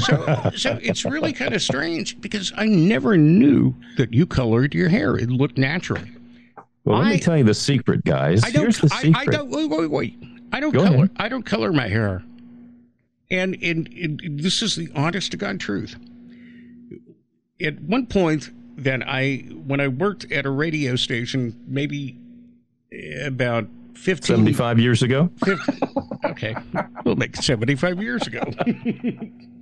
So 0.00 0.50
so 0.56 0.78
it's 0.82 1.04
really 1.04 1.32
kind 1.32 1.54
of 1.54 1.62
strange 1.62 2.20
because 2.20 2.52
I 2.56 2.66
never 2.66 3.16
knew 3.16 3.74
that 3.96 4.12
you 4.12 4.26
colored 4.26 4.74
your 4.74 4.88
hair. 4.88 5.16
It 5.16 5.30
looked 5.30 5.56
natural. 5.56 6.02
Well, 6.84 6.98
let 6.98 7.06
I- 7.06 7.10
me 7.12 7.20
tell 7.20 7.36
you 7.38 7.44
the 7.44 7.54
secret, 7.54 8.04
guys. 8.04 8.42
I 8.44 8.50
don't. 8.50 8.62
Here's 8.62 8.80
the 8.80 8.92
I, 8.92 9.02
secret. 9.02 9.28
I 9.28 9.30
don't. 9.30 9.50
Wait, 9.50 9.70
wait, 9.70 9.90
wait. 9.90 10.22
I 10.52 10.60
don't 10.60 10.72
Go 10.72 10.82
color. 10.84 10.96
ahead. 10.96 11.10
I 11.16 11.28
don't 11.28 11.44
color 11.44 11.72
my 11.72 11.88
hair. 11.88 12.22
And 13.30 13.56
and, 13.62 13.88
and 13.88 14.40
this 14.40 14.62
is 14.62 14.76
the 14.76 14.88
honest 14.94 15.30
to 15.32 15.36
god 15.36 15.60
truth. 15.60 15.96
At 17.60 17.80
one 17.80 18.06
point, 18.06 18.50
that 18.76 19.02
I 19.06 19.36
when 19.66 19.80
I 19.80 19.88
worked 19.88 20.30
at 20.32 20.44
a 20.46 20.50
radio 20.50 20.96
station, 20.96 21.58
maybe 21.66 22.18
about 23.22 23.68
15, 23.94 24.26
75 24.36 24.78
years 24.80 25.02
ago. 25.02 25.30
50 25.44 25.72
okay, 26.26 26.56
we'll 27.04 27.16
make 27.16 27.36
it 27.38 27.42
75 27.44 28.02
years 28.02 28.26
ago. 28.26 28.42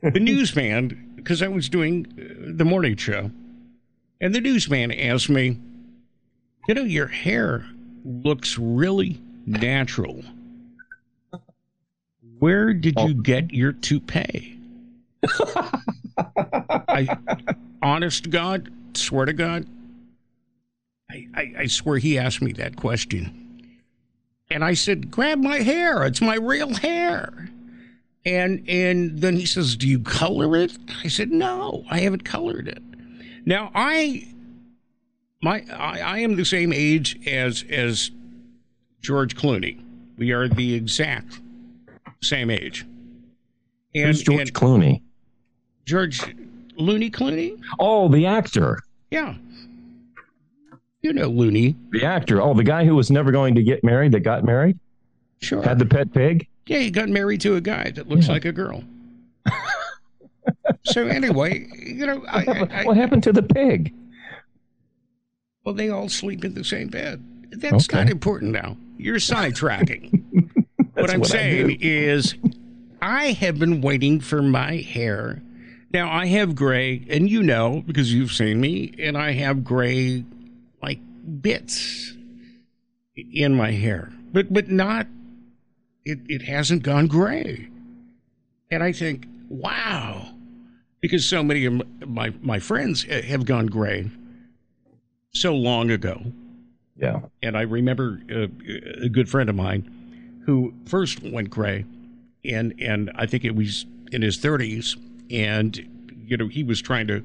the 0.12 0.20
newsman, 0.20 1.12
because 1.16 1.42
I 1.42 1.48
was 1.48 1.68
doing 1.68 2.06
uh, 2.18 2.52
the 2.56 2.64
morning 2.64 2.96
show, 2.96 3.30
and 4.20 4.34
the 4.34 4.40
newsman 4.40 4.92
asked 4.92 5.28
me, 5.28 5.58
You 6.66 6.74
know, 6.74 6.82
your 6.82 7.06
hair 7.06 7.66
looks 8.04 8.58
really 8.58 9.20
natural. 9.46 10.22
Where 12.38 12.72
did 12.72 12.98
you 12.98 13.22
get 13.22 13.52
your 13.52 13.72
toupee? 13.72 14.58
I, 16.18 17.18
honest 17.82 18.24
to 18.24 18.30
God, 18.30 18.72
swear 18.94 19.26
to 19.26 19.34
God, 19.34 19.66
I, 21.10 21.26
I, 21.34 21.52
I 21.58 21.66
swear 21.66 21.98
he 21.98 22.18
asked 22.18 22.40
me 22.40 22.52
that 22.54 22.76
question. 22.76 23.68
And 24.50 24.64
I 24.64 24.74
said, 24.74 25.10
grab 25.10 25.38
my 25.38 25.58
hair. 25.58 26.04
It's 26.04 26.20
my 26.20 26.36
real 26.36 26.74
hair. 26.74 27.50
And 28.24 28.68
and 28.68 29.18
then 29.20 29.36
he 29.36 29.46
says, 29.46 29.76
Do 29.76 29.88
you 29.88 30.00
color 30.00 30.56
it? 30.56 30.76
I 31.02 31.08
said, 31.08 31.30
No, 31.30 31.84
I 31.90 32.00
haven't 32.00 32.24
colored 32.24 32.68
it. 32.68 32.82
Now 33.46 33.70
I 33.74 34.28
my 35.42 35.64
I, 35.72 36.00
I 36.00 36.18
am 36.18 36.36
the 36.36 36.44
same 36.44 36.72
age 36.72 37.18
as 37.26 37.64
as 37.70 38.10
George 39.00 39.36
Clooney. 39.36 39.82
We 40.18 40.32
are 40.32 40.48
the 40.48 40.74
exact 40.74 41.40
same 42.22 42.50
age. 42.50 42.84
And, 43.94 44.06
Who's 44.06 44.22
George 44.22 44.40
and 44.40 44.52
Clooney? 44.52 45.02
George 45.86 46.20
Looney 46.76 47.10
Clooney? 47.10 47.58
Oh, 47.78 48.08
the 48.08 48.26
actor. 48.26 48.80
Yeah. 49.10 49.34
You 51.02 51.14
know 51.14 51.28
Looney. 51.28 51.74
The 51.90 52.04
actor. 52.04 52.42
Oh, 52.42 52.52
the 52.52 52.62
guy 52.62 52.84
who 52.84 52.94
was 52.94 53.10
never 53.10 53.32
going 53.32 53.54
to 53.54 53.62
get 53.62 53.82
married 53.82 54.12
that 54.12 54.20
got 54.20 54.44
married? 54.44 54.78
Sure. 55.40 55.62
Had 55.62 55.78
the 55.78 55.86
pet 55.86 56.12
pig? 56.12 56.46
Yeah, 56.70 56.78
he 56.78 56.90
got 56.92 57.08
married 57.08 57.40
to 57.40 57.56
a 57.56 57.60
guy 57.60 57.90
that 57.90 58.08
looks 58.08 58.28
Yeah. 58.28 58.32
like 58.34 58.44
a 58.44 58.52
girl. 58.52 58.84
so 60.84 61.04
anyway, 61.06 61.66
you 61.84 62.06
know, 62.06 62.24
I, 62.28 62.44
I, 62.70 62.84
what 62.84 62.96
happened 62.96 63.24
to 63.24 63.32
the 63.32 63.42
pig? 63.42 63.92
well, 65.64 65.74
they 65.74 65.90
all 65.90 66.08
sleep 66.08 66.44
in 66.44 66.54
the 66.54 66.62
same 66.62 66.86
bed. 66.88 67.24
That's 67.50 67.88
Okay. 67.88 67.96
not 68.04 68.08
important 68.10 68.52
now. 68.52 68.76
You're 68.98 69.16
sidetracking. 69.16 70.22
what 70.94 71.10
I'm 71.10 71.20
what 71.20 71.28
saying 71.28 71.66
do. 71.66 71.76
is, 71.80 72.36
I 73.02 73.32
have 73.32 73.58
been 73.58 73.80
waiting 73.80 74.20
for 74.20 74.40
my 74.40 74.76
hair. 74.76 75.42
Now 75.92 76.08
I 76.08 76.26
have 76.26 76.54
gray, 76.54 77.04
and 77.10 77.28
you 77.28 77.42
know 77.42 77.82
because 77.84 78.14
you've 78.14 78.30
seen 78.30 78.60
me, 78.60 78.94
and 78.96 79.18
I 79.18 79.32
have 79.32 79.64
gray 79.64 80.24
like 80.80 81.00
bits 81.40 82.14
in 83.16 83.56
my 83.56 83.72
hair, 83.72 84.12
but 84.32 84.52
but 84.52 84.68
not. 84.70 85.08
It 86.04 86.20
it 86.28 86.42
hasn't 86.42 86.82
gone 86.82 87.06
gray, 87.08 87.68
and 88.70 88.82
I 88.82 88.92
think, 88.92 89.26
wow, 89.48 90.30
because 91.00 91.28
so 91.28 91.42
many 91.42 91.66
of 91.66 91.82
my 92.06 92.32
my 92.40 92.58
friends 92.58 93.02
have 93.04 93.44
gone 93.44 93.66
gray 93.66 94.10
so 95.32 95.54
long 95.54 95.90
ago 95.90 96.20
Yeah. 96.96 97.20
and 97.42 97.56
I 97.56 97.62
remember 97.62 98.20
uh, 98.30 98.46
a 99.04 99.08
good 99.08 99.28
friend 99.28 99.48
of 99.48 99.54
mine 99.54 100.42
who 100.46 100.72
first 100.86 101.22
went 101.22 101.50
gray, 101.50 101.84
and 102.44 102.74
and 102.80 103.10
I 103.14 103.26
think 103.26 103.44
it 103.44 103.54
was 103.54 103.84
in 104.10 104.22
his 104.22 104.38
30s, 104.38 104.96
and 105.30 105.76
you 106.26 106.36
know 106.36 106.48
he 106.48 106.64
was 106.64 106.80
trying 106.80 107.06
to 107.08 107.22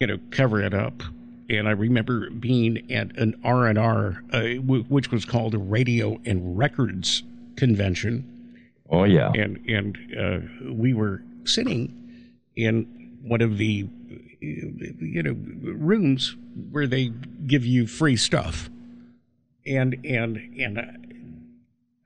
you 0.00 0.06
know 0.06 0.18
cover 0.30 0.60
it 0.62 0.74
up. 0.74 1.02
And 1.48 1.68
I 1.68 1.70
remember 1.70 2.28
being 2.30 2.90
at 2.90 3.16
an 3.16 3.40
R 3.44 3.66
and 3.68 3.78
R, 3.78 4.22
uh, 4.32 4.42
which 4.88 5.10
was 5.12 5.24
called 5.24 5.54
a 5.54 5.58
Radio 5.58 6.20
and 6.26 6.58
Records 6.58 7.22
Convention, 7.56 8.24
Oh 8.90 9.04
yeah. 9.04 9.32
and 9.34 9.58
and 9.68 9.98
uh, 10.18 10.72
we 10.72 10.94
were 10.94 11.22
sitting 11.44 11.92
in 12.56 12.84
one 13.22 13.40
of 13.40 13.58
the 13.58 13.88
you 14.40 15.22
know 15.22 15.36
rooms 15.74 16.36
where 16.70 16.86
they 16.86 17.10
give 17.46 17.64
you 17.64 17.86
free 17.86 18.16
stuff 18.16 18.70
and 19.66 19.96
and 20.04 20.36
and 20.58 20.78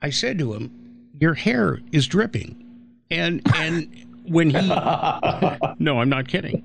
I- 0.01 0.09
said 0.09 0.39
to 0.39 0.53
him 0.53 0.71
your 1.19 1.33
hair 1.35 1.79
is 1.91 2.07
dripping 2.07 2.55
and 3.11 3.41
and 3.55 3.87
when 4.27 4.49
he 4.49 4.67
no 5.79 5.99
I'm 5.99 6.09
not 6.09 6.27
kidding 6.27 6.63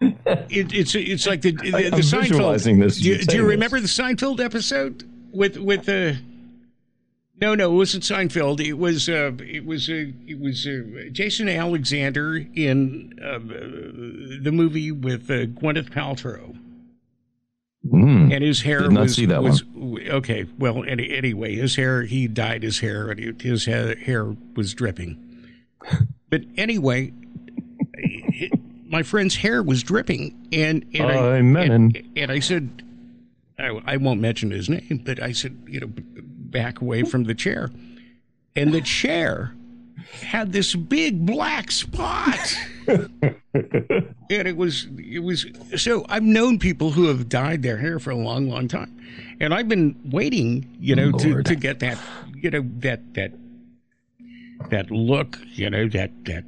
it, 0.00 0.72
it's 0.72 0.94
it's 0.94 1.26
like 1.26 1.42
the 1.42 1.50
the, 1.52 1.70
the 1.70 1.96
Seinfeld 2.02 2.78
this 2.80 2.98
do, 2.98 3.08
you 3.08 3.14
you- 3.14 3.20
say 3.22 3.26
do 3.26 3.36
you 3.36 3.42
this. 3.42 3.50
remember 3.50 3.80
the 3.80 3.88
Seinfeld 3.88 4.40
episode 4.40 5.04
with 5.32 5.56
with 5.58 5.84
the 5.84 6.16
no, 7.40 7.54
no, 7.54 7.72
it 7.72 7.76
wasn't 7.76 8.04
Seinfeld. 8.04 8.60
It 8.60 8.74
was 8.74 9.08
uh, 9.08 9.32
it 9.40 9.64
was 9.64 9.88
uh, 9.88 10.06
it 10.26 10.40
was 10.40 10.66
uh, 10.66 11.08
Jason 11.12 11.48
Alexander 11.48 12.36
in 12.54 13.18
uh, 13.22 13.38
the 14.42 14.50
movie 14.52 14.90
with 14.92 15.30
uh, 15.30 15.46
Gwyneth 15.46 15.90
Paltrow, 15.90 16.56
Mm. 17.86 18.34
and 18.34 18.42
his 18.44 18.62
hair 18.62 18.80
Did 18.82 18.92
not 18.92 19.02
was 19.02 19.14
see 19.14 19.26
that 19.26 19.42
was 19.42 19.62
okay. 20.10 20.46
Well, 20.58 20.82
any, 20.84 21.14
anyway, 21.14 21.54
his 21.54 21.76
hair 21.76 22.02
he 22.02 22.26
dyed 22.26 22.62
his 22.64 22.80
hair, 22.80 23.08
and 23.10 23.20
it- 23.20 23.40
his 23.42 23.64
hair, 23.66 23.94
hair 23.94 24.34
was 24.56 24.74
dripping. 24.74 25.16
But 26.30 26.42
anyway, 26.58 27.12
my 28.86 29.02
friend's 29.02 29.36
hair 29.36 29.62
was 29.62 29.82
dripping, 29.82 30.36
and 30.52 30.84
and, 30.94 31.06
I, 31.06 31.36
and, 31.36 32.02
and 32.16 32.30
I 32.30 32.38
said, 32.40 32.82
I, 33.58 33.68
I 33.86 33.96
won't 33.96 34.20
mention 34.20 34.50
his 34.50 34.68
name, 34.68 35.02
but 35.06 35.22
I 35.22 35.32
said, 35.32 35.56
you 35.66 35.80
know, 35.80 35.90
back 36.50 36.80
away 36.80 37.02
from 37.02 37.24
the 37.24 37.34
chair, 37.34 37.70
and 38.56 38.72
the 38.72 38.80
chair 38.80 39.52
had 40.22 40.52
this 40.52 40.74
big 40.74 41.24
black 41.24 41.70
spot. 41.70 42.56
and 42.88 43.36
it 44.30 44.56
was 44.56 44.86
it 44.98 45.20
was 45.20 45.46
so 45.76 46.04
I've 46.08 46.22
known 46.22 46.58
people 46.58 46.90
who 46.90 47.06
have 47.06 47.28
dyed 47.28 47.62
their 47.62 47.76
hair 47.76 47.98
for 47.98 48.10
a 48.10 48.16
long, 48.16 48.48
long 48.48 48.68
time, 48.68 48.96
and 49.40 49.52
I've 49.52 49.68
been 49.68 49.98
waiting, 50.10 50.76
you 50.80 50.96
know, 50.96 51.12
to, 51.12 51.42
to 51.42 51.54
get 51.54 51.80
that, 51.80 51.98
you 52.34 52.50
know, 52.50 52.64
that 52.78 53.14
that 53.14 53.32
that 54.70 54.90
look, 54.90 55.38
you 55.54 55.70
know, 55.70 55.88
that 55.88 56.10
that 56.24 56.44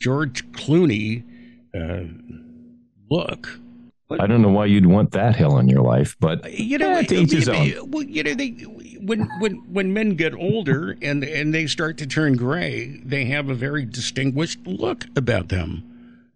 George 0.00 0.46
Clooney 0.52 1.24
uh, 1.74 2.04
look. 3.10 3.60
I 4.10 4.26
don't 4.26 4.40
know 4.42 4.50
why 4.50 4.66
you'd 4.66 4.86
want 4.86 5.10
that 5.12 5.34
hell 5.34 5.58
in 5.58 5.68
your 5.68 5.82
life, 5.82 6.16
but 6.20 6.44
uh, 6.44 6.48
You 6.48 6.78
know, 6.78 6.90
Yeah, 6.90 7.02
to 7.02 7.14
each 7.16 7.32
his 7.32 7.48
own. 7.48 7.72
well, 7.90 8.04
you 8.04 8.22
know, 8.22 8.34
they 8.34 8.50
when 9.00 9.28
when 9.40 9.54
when 9.72 9.92
men 9.92 10.10
get 10.14 10.32
older 10.34 10.96
and 11.02 11.24
and 11.24 11.52
they 11.52 11.66
start 11.66 11.98
to 11.98 12.06
turn 12.06 12.34
gray, 12.36 13.00
they 13.04 13.24
have 13.26 13.48
a 13.50 13.54
very 13.54 13.84
distinguished 13.84 14.60
look 14.66 15.04
about 15.16 15.48
them. 15.48 15.82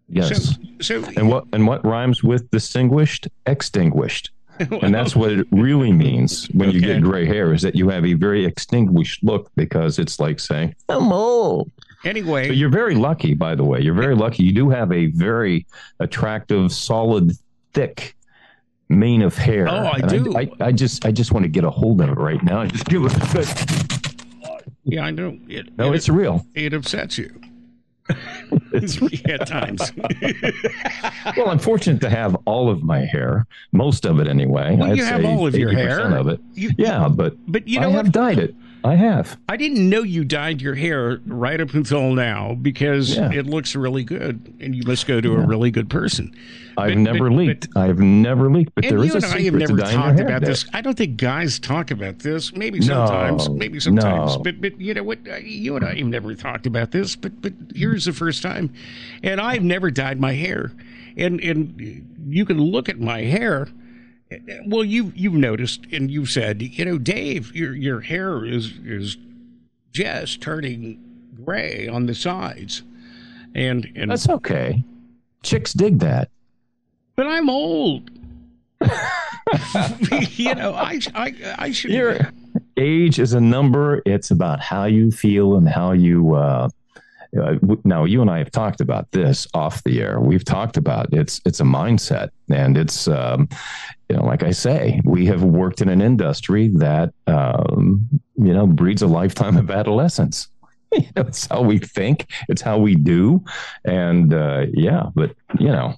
yes. 0.08 0.56
So, 0.80 1.02
so 1.02 1.10
And 1.16 1.28
what 1.28 1.44
and 1.52 1.66
what 1.66 1.84
rhymes 1.84 2.22
with 2.24 2.50
distinguished? 2.50 3.28
Extinguished. 3.46 4.30
And 4.82 4.94
that's 4.94 5.16
what 5.16 5.32
it 5.32 5.46
really 5.52 5.90
means 5.90 6.44
when 6.52 6.70
you 6.70 6.80
get 6.82 7.00
gray 7.02 7.24
hair 7.24 7.54
is 7.54 7.62
that 7.62 7.74
you 7.76 7.88
have 7.88 8.04
a 8.04 8.12
very 8.12 8.44
extinguished 8.44 9.22
look 9.24 9.50
because 9.56 9.98
it's 9.98 10.20
like 10.20 10.38
saying, 10.38 10.74
I'm 10.90 11.10
old. 11.12 11.70
anyway, 12.04 12.48
So 12.48 12.52
you're 12.52 12.68
very 12.68 12.94
lucky, 12.94 13.32
by 13.32 13.54
the 13.54 13.64
way. 13.64 13.80
You're 13.80 13.94
very 13.94 14.14
lucky. 14.14 14.42
You 14.44 14.52
do 14.52 14.68
have 14.68 14.92
a 14.92 15.06
very 15.06 15.66
attractive, 15.98 16.72
solid, 16.72 17.32
thick 17.72 18.16
mane 18.88 19.22
of 19.22 19.36
hair. 19.36 19.68
Oh, 19.68 19.72
I 19.86 19.98
And 19.98 20.08
do. 20.24 20.36
I, 20.36 20.50
I, 20.60 20.72
just 20.72 21.04
I 21.06 21.12
just 21.12 21.32
want 21.32 21.44
to 21.44 21.48
get 21.48 21.64
a 21.64 21.70
hold 21.70 22.00
of 22.00 22.08
it 22.10 22.14
right 22.18 22.42
now. 22.42 22.60
I 22.62 22.66
Just 22.68 22.86
give 22.86 23.04
it 23.04 23.12
a 23.14 23.80
yeah, 24.84 25.04
I 25.04 25.10
know 25.10 25.38
it. 25.48 25.76
No, 25.78 25.92
it, 25.92 25.96
it's 25.96 26.08
real. 26.08 26.44
it 26.54 26.72
upsets 26.72 27.18
you 27.18 27.40
It's 28.72 29.00
real 29.00 29.10
at 29.28 29.46
times. 29.46 29.92
well, 31.36 31.48
I'm 31.50 31.58
fortunate 31.58 32.00
to 32.00 32.10
have 32.10 32.36
all 32.46 32.68
of 32.70 32.82
my 32.82 33.00
hair, 33.04 33.46
most 33.72 34.04
of 34.06 34.18
it 34.20 34.26
anyway. 34.26 34.74
Well, 34.76 34.90
I'd 34.90 34.96
you 34.96 35.04
have 35.04 35.20
say 35.22 35.26
all 35.28 35.46
of 35.46 35.54
your 35.54 35.70
80% 35.70 35.76
hair. 35.76 36.16
of 36.16 36.28
it. 36.28 36.40
You- 36.54 36.70
Yeah, 36.78 37.08
but 37.08 37.34
but 37.46 37.68
you 37.68 37.78
I 37.78 37.82
know 37.82 37.90
have 37.92 38.06
what? 38.06 38.12
dyed 38.12 38.38
it. 38.38 38.54
I 38.82 38.94
have. 38.94 39.38
I 39.48 39.56
didn't 39.56 39.88
know 39.88 40.02
you 40.02 40.24
dyed 40.24 40.62
your 40.62 40.74
hair 40.74 41.20
right 41.26 41.60
up 41.60 41.74
until 41.74 42.14
now 42.14 42.54
because 42.54 43.16
Yeah. 43.16 43.30
it 43.32 43.46
looks 43.46 43.76
really 43.76 44.04
good, 44.04 44.54
and 44.60 44.74
you 44.74 44.82
must 44.86 45.06
go 45.06 45.20
to 45.20 45.34
a 45.34 45.46
really 45.46 45.70
good 45.70 45.90
person. 45.90 46.32
I've 46.78 46.90
But- 46.94 46.98
never 46.98 47.28
but- 47.28 47.36
leaked. 47.36 47.68
I've 47.76 47.98
never 47.98 48.50
leaked, 48.50 48.74
but 48.74 48.84
there 48.84 49.04
you 49.04 49.12
a 49.12 49.16
and 49.16 49.24
I 49.24 49.28
have 49.28 49.38
secret 49.42 49.58
never 49.58 49.76
to 49.76 49.82
talked 49.92 50.20
about 50.20 50.40
this. 50.42 50.64
I 50.72 50.80
don't 50.80 50.96
think 50.96 51.18
guys 51.18 51.58
talk 51.58 51.90
about 51.90 52.20
this. 52.20 52.56
Maybe 52.56 52.80
sometimes. 52.80 53.48
No, 53.48 53.54
maybe 53.54 53.80
sometimes. 53.80 54.36
no. 54.36 54.42
But 54.42 54.60
but 54.62 54.80
you 54.80 54.94
know 54.94 55.02
what? 55.02 55.18
You 55.44 55.76
and 55.76 55.84
I 55.84 55.96
have 55.96 56.06
never 56.06 56.34
talked 56.34 56.66
about 56.66 56.90
this. 56.92 57.16
But 57.16 57.42
but 57.42 57.52
here's 57.74 58.06
the 58.06 58.12
first 58.12 58.42
time, 58.42 58.70
and 59.22 59.40
I've 59.40 59.62
never 59.64 59.90
dyed 59.90 60.18
my 60.20 60.32
hair. 60.32 60.72
And 61.18 61.38
and 61.42 62.02
you 62.28 62.46
can 62.46 62.58
look 62.58 62.88
at 62.88 62.98
my 62.98 63.22
hair. 63.22 63.68
Well, 64.66 64.84
you 64.84 65.12
you've 65.16 65.34
noticed, 65.34 65.86
and 65.92 66.10
you've 66.10 66.30
said, 66.30 66.62
you 66.62 66.84
know, 66.84 66.98
Dave, 66.98 67.54
your 67.54 67.74
your 67.74 68.00
hair 68.00 68.44
is 68.44 68.72
is 68.84 69.16
just 69.92 70.40
turning 70.40 71.02
gray 71.44 71.88
on 71.88 72.06
the 72.06 72.14
sides, 72.14 72.82
and 73.54 73.90
and 73.96 74.10
That's 74.10 74.28
okay. 74.28 74.84
Chicks 75.42 75.72
dig 75.72 75.98
that. 76.00 76.30
but 77.16 77.26
I'm 77.26 77.50
old. 77.50 78.10
you 78.80 80.54
know, 80.54 80.74
I 80.74 81.00
I 81.14 81.54
I 81.58 81.70
should. 81.72 81.90
Your 81.90 82.32
age 82.76 83.18
is 83.18 83.32
a 83.32 83.40
number. 83.40 84.00
It's 84.06 84.30
about 84.30 84.60
how 84.60 84.84
you 84.84 85.10
feel 85.10 85.56
and 85.56 85.68
how 85.68 85.92
you. 85.92 86.34
Uh, 86.34 86.68
now, 87.32 88.04
you 88.04 88.20
and 88.22 88.30
I 88.30 88.38
have 88.38 88.50
talked 88.50 88.80
about 88.80 89.10
this 89.12 89.46
off 89.54 89.82
the 89.84 90.00
air. 90.00 90.20
We've 90.20 90.44
talked 90.44 90.76
about 90.76 91.12
it's 91.12 91.40
it's 91.44 91.60
a 91.60 91.64
mindset, 91.64 92.30
and 92.50 92.76
it's 92.76 93.06
um, 93.08 93.48
you 94.08 94.16
know, 94.16 94.24
like 94.24 94.42
I 94.42 94.50
say, 94.50 95.00
we 95.04 95.26
have 95.26 95.42
worked 95.44 95.80
in 95.80 95.88
an 95.88 96.02
industry 96.02 96.68
that 96.74 97.12
um, 97.26 98.08
you 98.36 98.52
know 98.52 98.66
breeds 98.66 99.02
a 99.02 99.06
lifetime 99.06 99.56
of 99.56 99.70
adolescence. 99.70 100.48
You 100.92 101.06
know, 101.14 101.22
it's 101.22 101.46
how 101.46 101.62
we 101.62 101.78
think. 101.78 102.26
It's 102.48 102.62
how 102.62 102.76
we 102.78 102.96
do, 102.96 103.44
and 103.84 104.34
uh, 104.34 104.66
yeah. 104.74 105.04
But 105.14 105.36
you 105.60 105.68
know, 105.68 105.94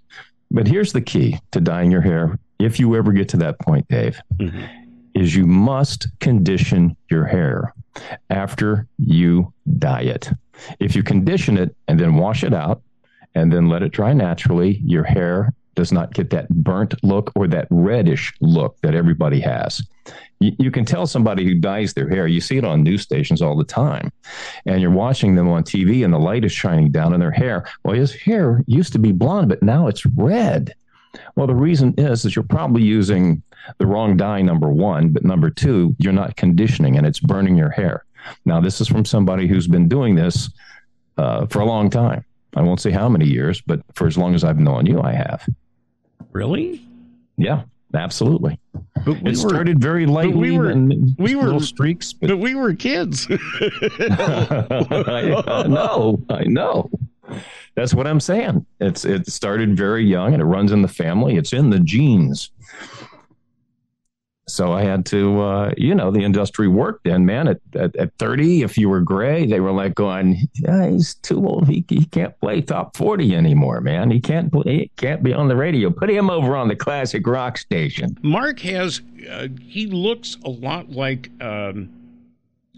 but 0.50 0.66
here's 0.68 0.92
the 0.92 1.00
key 1.00 1.38
to 1.52 1.62
dyeing 1.62 1.90
your 1.90 2.02
hair. 2.02 2.38
If 2.58 2.78
you 2.78 2.94
ever 2.94 3.10
get 3.12 3.30
to 3.30 3.38
that 3.38 3.58
point, 3.58 3.88
Dave, 3.88 4.20
Mhm. 4.38 4.68
Is 5.14 5.34
you 5.34 5.46
must 5.46 6.06
condition 6.20 6.96
your 7.10 7.24
hair 7.24 7.74
after 8.30 8.86
you 8.98 9.52
dye 9.78 10.02
it. 10.02 10.30
If 10.80 10.94
you 10.96 11.02
condition 11.02 11.58
it 11.58 11.74
and 11.88 11.98
then 11.98 12.14
wash 12.14 12.44
it 12.44 12.54
out 12.54 12.82
and 13.34 13.52
then 13.52 13.68
let 13.68 13.82
it 13.82 13.92
dry 13.92 14.12
naturally, 14.12 14.80
your 14.84 15.04
hair 15.04 15.52
does 15.74 15.92
not 15.92 16.12
get 16.12 16.30
that 16.30 16.48
burnt 16.50 16.94
look 17.02 17.32
or 17.34 17.48
that 17.48 17.66
reddish 17.70 18.32
look 18.40 18.76
that 18.82 18.94
everybody 18.94 19.40
has. 19.40 19.82
You, 20.40 20.52
you 20.58 20.70
can 20.70 20.84
tell 20.84 21.06
somebody 21.06 21.44
who 21.44 21.54
dyes 21.54 21.94
their 21.94 22.08
hair, 22.08 22.26
you 22.26 22.40
see 22.40 22.58
it 22.58 22.64
on 22.64 22.82
news 22.82 23.02
stations 23.02 23.40
all 23.40 23.56
the 23.56 23.64
time, 23.64 24.12
and 24.66 24.82
you're 24.82 24.90
watching 24.90 25.34
them 25.34 25.48
on 25.48 25.62
TV 25.62 26.04
and 26.04 26.12
the 26.12 26.18
light 26.18 26.44
is 26.44 26.52
shining 26.52 26.90
down 26.90 27.14
on 27.14 27.20
their 27.20 27.30
hair. 27.30 27.66
Well, 27.84 27.94
his 27.94 28.14
hair 28.14 28.62
used 28.66 28.92
to 28.92 28.98
be 28.98 29.12
blonde, 29.12 29.48
but 29.48 29.62
now 29.62 29.86
it's 29.86 30.04
red. 30.04 30.74
Well, 31.36 31.46
the 31.46 31.54
reason 31.54 31.94
is 31.98 32.24
is 32.24 32.34
you're 32.34 32.42
probably 32.44 32.82
using 32.82 33.42
the 33.78 33.86
wrong 33.86 34.16
dye, 34.16 34.42
number 34.42 34.70
one, 34.70 35.10
but 35.10 35.24
number 35.24 35.50
two, 35.50 35.94
you're 35.98 36.12
not 36.12 36.36
conditioning 36.36 36.96
and 36.96 37.06
it's 37.06 37.20
burning 37.20 37.56
your 37.56 37.70
hair. 37.70 38.04
Now, 38.44 38.60
this 38.60 38.80
is 38.80 38.88
from 38.88 39.04
somebody 39.04 39.46
who's 39.46 39.66
been 39.68 39.88
doing 39.88 40.14
this 40.14 40.50
uh, 41.18 41.46
for 41.46 41.60
a 41.60 41.64
long 41.64 41.90
time. 41.90 42.24
I 42.54 42.62
won't 42.62 42.80
say 42.80 42.90
how 42.90 43.08
many 43.08 43.26
years, 43.26 43.60
but 43.60 43.80
for 43.94 44.06
as 44.06 44.18
long 44.18 44.34
as 44.34 44.44
I've 44.44 44.58
known 44.58 44.86
you, 44.86 45.00
I 45.00 45.12
have. 45.12 45.46
Really? 46.32 46.82
Yeah, 47.36 47.62
absolutely. 47.94 48.58
But 49.04 49.20
we 49.22 49.30
It 49.32 49.36
started 49.36 49.80
very 49.80 50.06
lightly 50.06 50.56
were- 50.56 50.70
and 50.70 51.14
we 51.18 51.34
were- 51.34 51.44
little 51.44 51.60
streaks, 51.60 52.12
but 52.12 52.28
but 52.28 52.38
we 52.38 52.54
were 52.54 52.74
kids. 52.74 53.26
I 53.30 53.36
know, 55.68 56.22
I 56.28 56.44
know. 56.44 56.90
That's 57.74 57.94
what 57.94 58.06
I'm 58.06 58.20
saying. 58.20 58.66
It's 58.80 59.04
it 59.04 59.26
started 59.26 59.76
very 59.76 60.04
young 60.04 60.32
and 60.32 60.42
it 60.42 60.46
runs 60.46 60.72
in 60.72 60.82
the 60.82 60.88
family. 60.88 61.36
It's 61.36 61.52
in 61.52 61.70
the 61.70 61.80
genes. 61.80 62.50
So 64.48 64.72
I 64.72 64.82
had 64.82 65.06
to, 65.06 65.40
uh, 65.40 65.72
you 65.78 65.94
know, 65.94 66.10
the 66.10 66.22
industry 66.22 66.66
worked 66.68 67.04
then, 67.04 67.24
man. 67.24 67.48
At, 67.48 67.60
at, 67.74 67.96
at 67.96 68.12
30, 68.18 68.62
if 68.62 68.76
you 68.76 68.88
were 68.88 69.00
gray, 69.00 69.46
they 69.46 69.60
were 69.60 69.70
like 69.70 69.94
going, 69.94 70.46
yeah, 70.56 70.90
he's 70.90 71.14
too 71.14 71.46
old. 71.46 71.68
He, 71.68 71.84
he 71.88 72.04
can't 72.06 72.38
play 72.40 72.60
top 72.60 72.96
40 72.96 73.34
anymore, 73.34 73.80
man. 73.80 74.10
He 74.10 74.20
can't 74.20 74.52
play, 74.52 74.62
he 74.78 74.90
can't 74.96 75.22
be 75.22 75.32
on 75.32 75.48
the 75.48 75.56
radio. 75.56 75.90
Put 75.90 76.10
him 76.10 76.28
over 76.28 76.56
on 76.56 76.68
the 76.68 76.76
classic 76.76 77.26
rock 77.26 77.56
station. 77.56 78.18
Mark 78.22 78.58
has, 78.60 79.00
uh, 79.30 79.48
he 79.66 79.86
looks 79.86 80.36
a 80.44 80.50
lot 80.50 80.90
like, 80.90 81.30
um, 81.40 81.88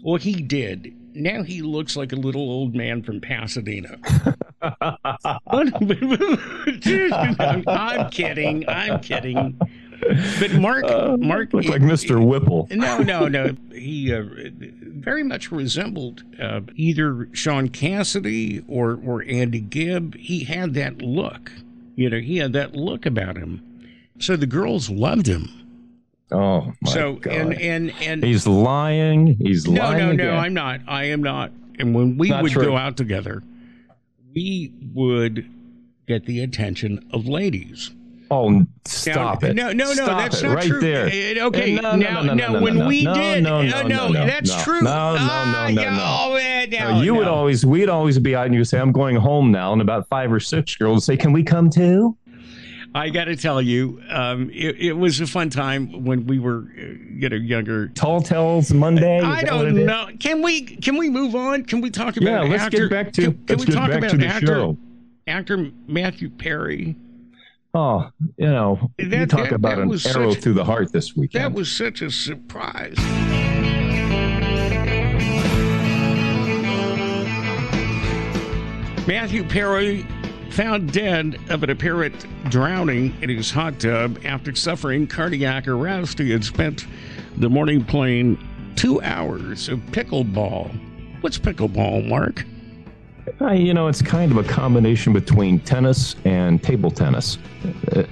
well, 0.03 0.17
he 0.17 0.41
did. 0.41 0.95
Now 1.15 1.43
he 1.43 1.61
looks 1.61 1.97
like 1.97 2.13
a 2.13 2.17
little 2.17 2.41
old 2.41 2.75
man 2.75 3.01
from 3.01 3.19
Pasadena. 3.19 3.97
I'm, 7.67 8.09
kidding. 8.09 8.67
I'm 8.67 8.99
kidding. 9.01 9.59
But 10.39 10.53
Mark, 10.53 10.85
Mark, 11.19 11.53
Look 11.53 11.65
like 11.65 11.81
Mr. 11.81 12.25
Whipple. 12.25 12.67
No, 12.71 12.99
no, 12.99 13.27
no. 13.27 13.55
He 13.71 14.13
uh, 14.13 14.23
very 14.25 15.23
much 15.23 15.51
resembled 15.51 16.23
uh, 16.39 16.61
either 16.75 17.27
Shaun 17.33 17.69
Cassidy 17.69 18.63
or 18.67 18.99
or 19.05 19.23
Andy 19.27 19.61
Gibb. 19.61 20.15
He 20.15 20.43
had 20.43 20.73
that 20.75 21.01
look. 21.01 21.51
You 21.95 22.09
know, 22.09 22.19
he 22.19 22.37
had 22.37 22.53
that 22.53 22.75
look 22.75 23.05
about 23.05 23.37
him. 23.37 23.61
So 24.19 24.35
the 24.35 24.45
girls 24.47 24.89
loved 24.89 25.27
him. 25.27 25.49
Oh, 26.31 26.73
my 26.81 26.91
so 26.91 27.13
God. 27.13 27.33
and 27.33 27.53
and 27.53 27.93
and 28.01 28.23
He's 28.23 28.47
lying. 28.47 29.37
He's 29.39 29.67
no, 29.67 29.81
lying. 29.81 29.97
no, 29.97 30.05
no. 30.07 30.13
again. 30.13 30.37
I'm 30.37 30.53
not. 30.53 30.81
I 30.87 31.05
am 31.05 31.21
not. 31.21 31.51
And 31.77 31.93
when 31.93 32.17
we 32.17 32.31
would 32.31 32.51
true. 32.51 32.63
go 32.63 32.77
out 32.77 32.97
together, 32.97 33.43
we 34.35 34.71
would 34.93 35.49
get 36.07 36.25
the 36.25 36.41
attention 36.41 37.07
of 37.11 37.27
ladies. 37.27 37.91
Oh, 38.31 38.65
stop 38.85 39.43
Now- 39.43 39.49
it! 39.49 39.55
No, 39.55 39.67
no, 39.71 39.85
no, 39.85 39.93
Stop 39.93 40.17
that's 40.17 40.41
it 40.41 40.47
not 40.47 40.55
right 40.55 40.67
true. 40.67 40.81
there. 40.81 41.05
Uh, 41.05 41.45
Okay, 41.47 41.75
No, 41.75 41.81
no, 41.91 41.95
now, 41.95 42.21
no, 42.21 42.23
no, 42.23 42.33
now 42.33 42.53
no, 42.53 42.61
when 42.61 42.77
no, 42.79 42.87
we 42.87 43.03
no, 43.03 43.13
did, 43.13 43.43
no, 43.43 43.59
uh, 43.59 43.61
no, 43.63 43.81
no, 43.83 44.07
no, 44.09 44.25
that's 44.25 44.49
no, 44.49 44.63
true. 44.63 44.81
no, 44.81 44.89
no, 45.13 45.17
Ah, 45.19 45.67
no, 45.69 45.73
no, 45.75 45.89
no. 45.91 46.17
oh, 46.31 46.35
eh, 46.35 46.65
no, 46.71 46.91
No, 46.95 47.01
you 47.03 47.13
would 47.13 47.27
always, 47.27 47.65
we'd 47.67 47.87
always 47.87 48.17
be 48.17 48.35
out 48.35 48.47
and 48.47 48.55
you 48.55 48.63
say, 48.63 48.79
"I'm 48.79 48.91
going 48.91 49.15
home 49.15 49.51
now," 49.51 49.73
and 49.73 49.81
about 49.81 50.07
five 50.09 50.33
or 50.33 50.39
six 50.39 50.75
girls 50.75 51.05
say, 51.05 51.15
"Can 51.15 51.33
we 51.33 51.43
come 51.43 51.69
too?" 51.69 52.17
I 52.95 53.09
got 53.09 53.25
to 53.25 53.35
tell 53.35 53.61
you, 53.61 54.01
um, 54.09 54.49
it, 54.53 54.77
it 54.79 54.93
was 54.93 55.19
a 55.19 55.27
fun 55.27 55.49
time 55.49 56.05
when 56.05 56.25
we 56.27 56.39
were, 56.39 56.59
uh, 56.77 56.81
you 56.81 57.27
know, 57.27 57.35
younger. 57.35 57.89
Tall 57.89 58.21
Tales 58.21 58.71
Monday. 58.73 59.19
I 59.19 59.41
that 59.41 59.45
don't 59.49 59.77
is? 59.79 59.85
know. 59.85 60.07
Can 60.17 60.41
we 60.41 60.61
can 60.61 60.95
we 60.97 61.09
move 61.09 61.35
on? 61.35 61.65
Can 61.65 61.81
we 61.81 61.89
talk 61.89 62.15
about 62.15 62.45
Yeah, 62.45 62.49
let's 62.49 62.63
actor? 62.63 62.87
get 62.87 62.89
back 62.89 63.11
to 63.13 63.21
Can, 63.33 63.45
can 63.47 63.57
we 63.57 63.65
talk 63.65 63.91
about 63.91 64.23
actor, 64.23 64.45
show. 64.47 64.77
actor 65.27 65.71
Matthew 65.87 66.29
Perry? 66.29 66.95
Oh, 67.73 68.09
you 68.37 68.47
know, 68.47 68.89
you 68.97 69.25
talk 69.25 69.49
that- 69.49 69.51
about 69.55 69.75
that 69.75 69.79
an 69.79 69.89
arrow 70.17 70.31
such- 70.31 70.41
through 70.41 70.53
the 70.53 70.63
heart 70.63 70.93
this 70.93 71.17
weekend. 71.17 71.43
That 71.43 71.51
was 71.51 71.69
such 71.69 72.01
a 72.01 72.09
surprise. 72.09 72.95
Matthew 79.07 79.43
Perry 79.43 80.05
found 80.55 80.93
dead 80.93 81.37
of 81.49 81.63
an 81.63 81.69
apparent 81.69 82.25
drowning 82.49 83.13
in 83.21 83.27
his 83.27 83.51
hot 83.51 83.77
tub 83.77 84.17
after 84.23 84.55
suffering 84.55 85.05
cardiac 85.05 85.67
arrest. 85.67 86.17
He 86.17 86.31
had 86.31 86.45
spent 86.45 86.87
the 87.35 87.49
morning 87.49 87.83
playing 87.83 88.39
two 88.77 89.01
hours 89.01 89.67
of 89.67 89.79
pickleball. 89.91 90.73
What's 91.19 91.37
pickleball, 91.37 92.07
Mark? 92.07 92.45
Uh, 93.41 93.51
you 93.51 93.73
know, 93.73 93.89
it's 93.89 94.01
kind 94.01 94.31
of 94.31 94.37
a 94.37 94.45
combination 94.45 95.11
between 95.11 95.59
tennis 95.59 96.15
and 96.23 96.63
table 96.63 96.89
tennis, 96.89 97.37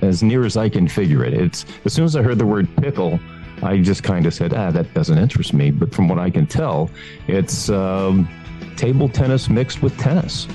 as 0.02 0.22
near 0.22 0.44
as 0.44 0.58
I 0.58 0.68
can 0.68 0.86
figure 0.90 1.24
it. 1.24 1.34
It's 1.34 1.66
as 1.86 1.94
soon 1.94 2.04
as 2.04 2.18
I 2.18 2.24
heard 2.24 2.40
the 2.40 2.46
word 2.46 2.68
pickle, 2.76 3.22
I 3.62 3.78
just 3.78 4.04
kind 4.04 4.26
of 4.26 4.34
said, 4.34 4.54
"Ah, 4.54 4.70
that 4.72 4.94
doesn't 4.94 5.18
interest 5.18 5.54
me." 5.54 5.72
But 5.72 5.96
from 5.96 6.10
what 6.10 6.20
I 6.20 6.30
can 6.30 6.46
tell, 6.46 6.90
it's 7.28 7.70
um, 7.70 8.28
table 8.76 9.08
tennis 9.08 9.50
mixed 9.50 9.82
with 9.82 9.98
tennis. 9.98 10.46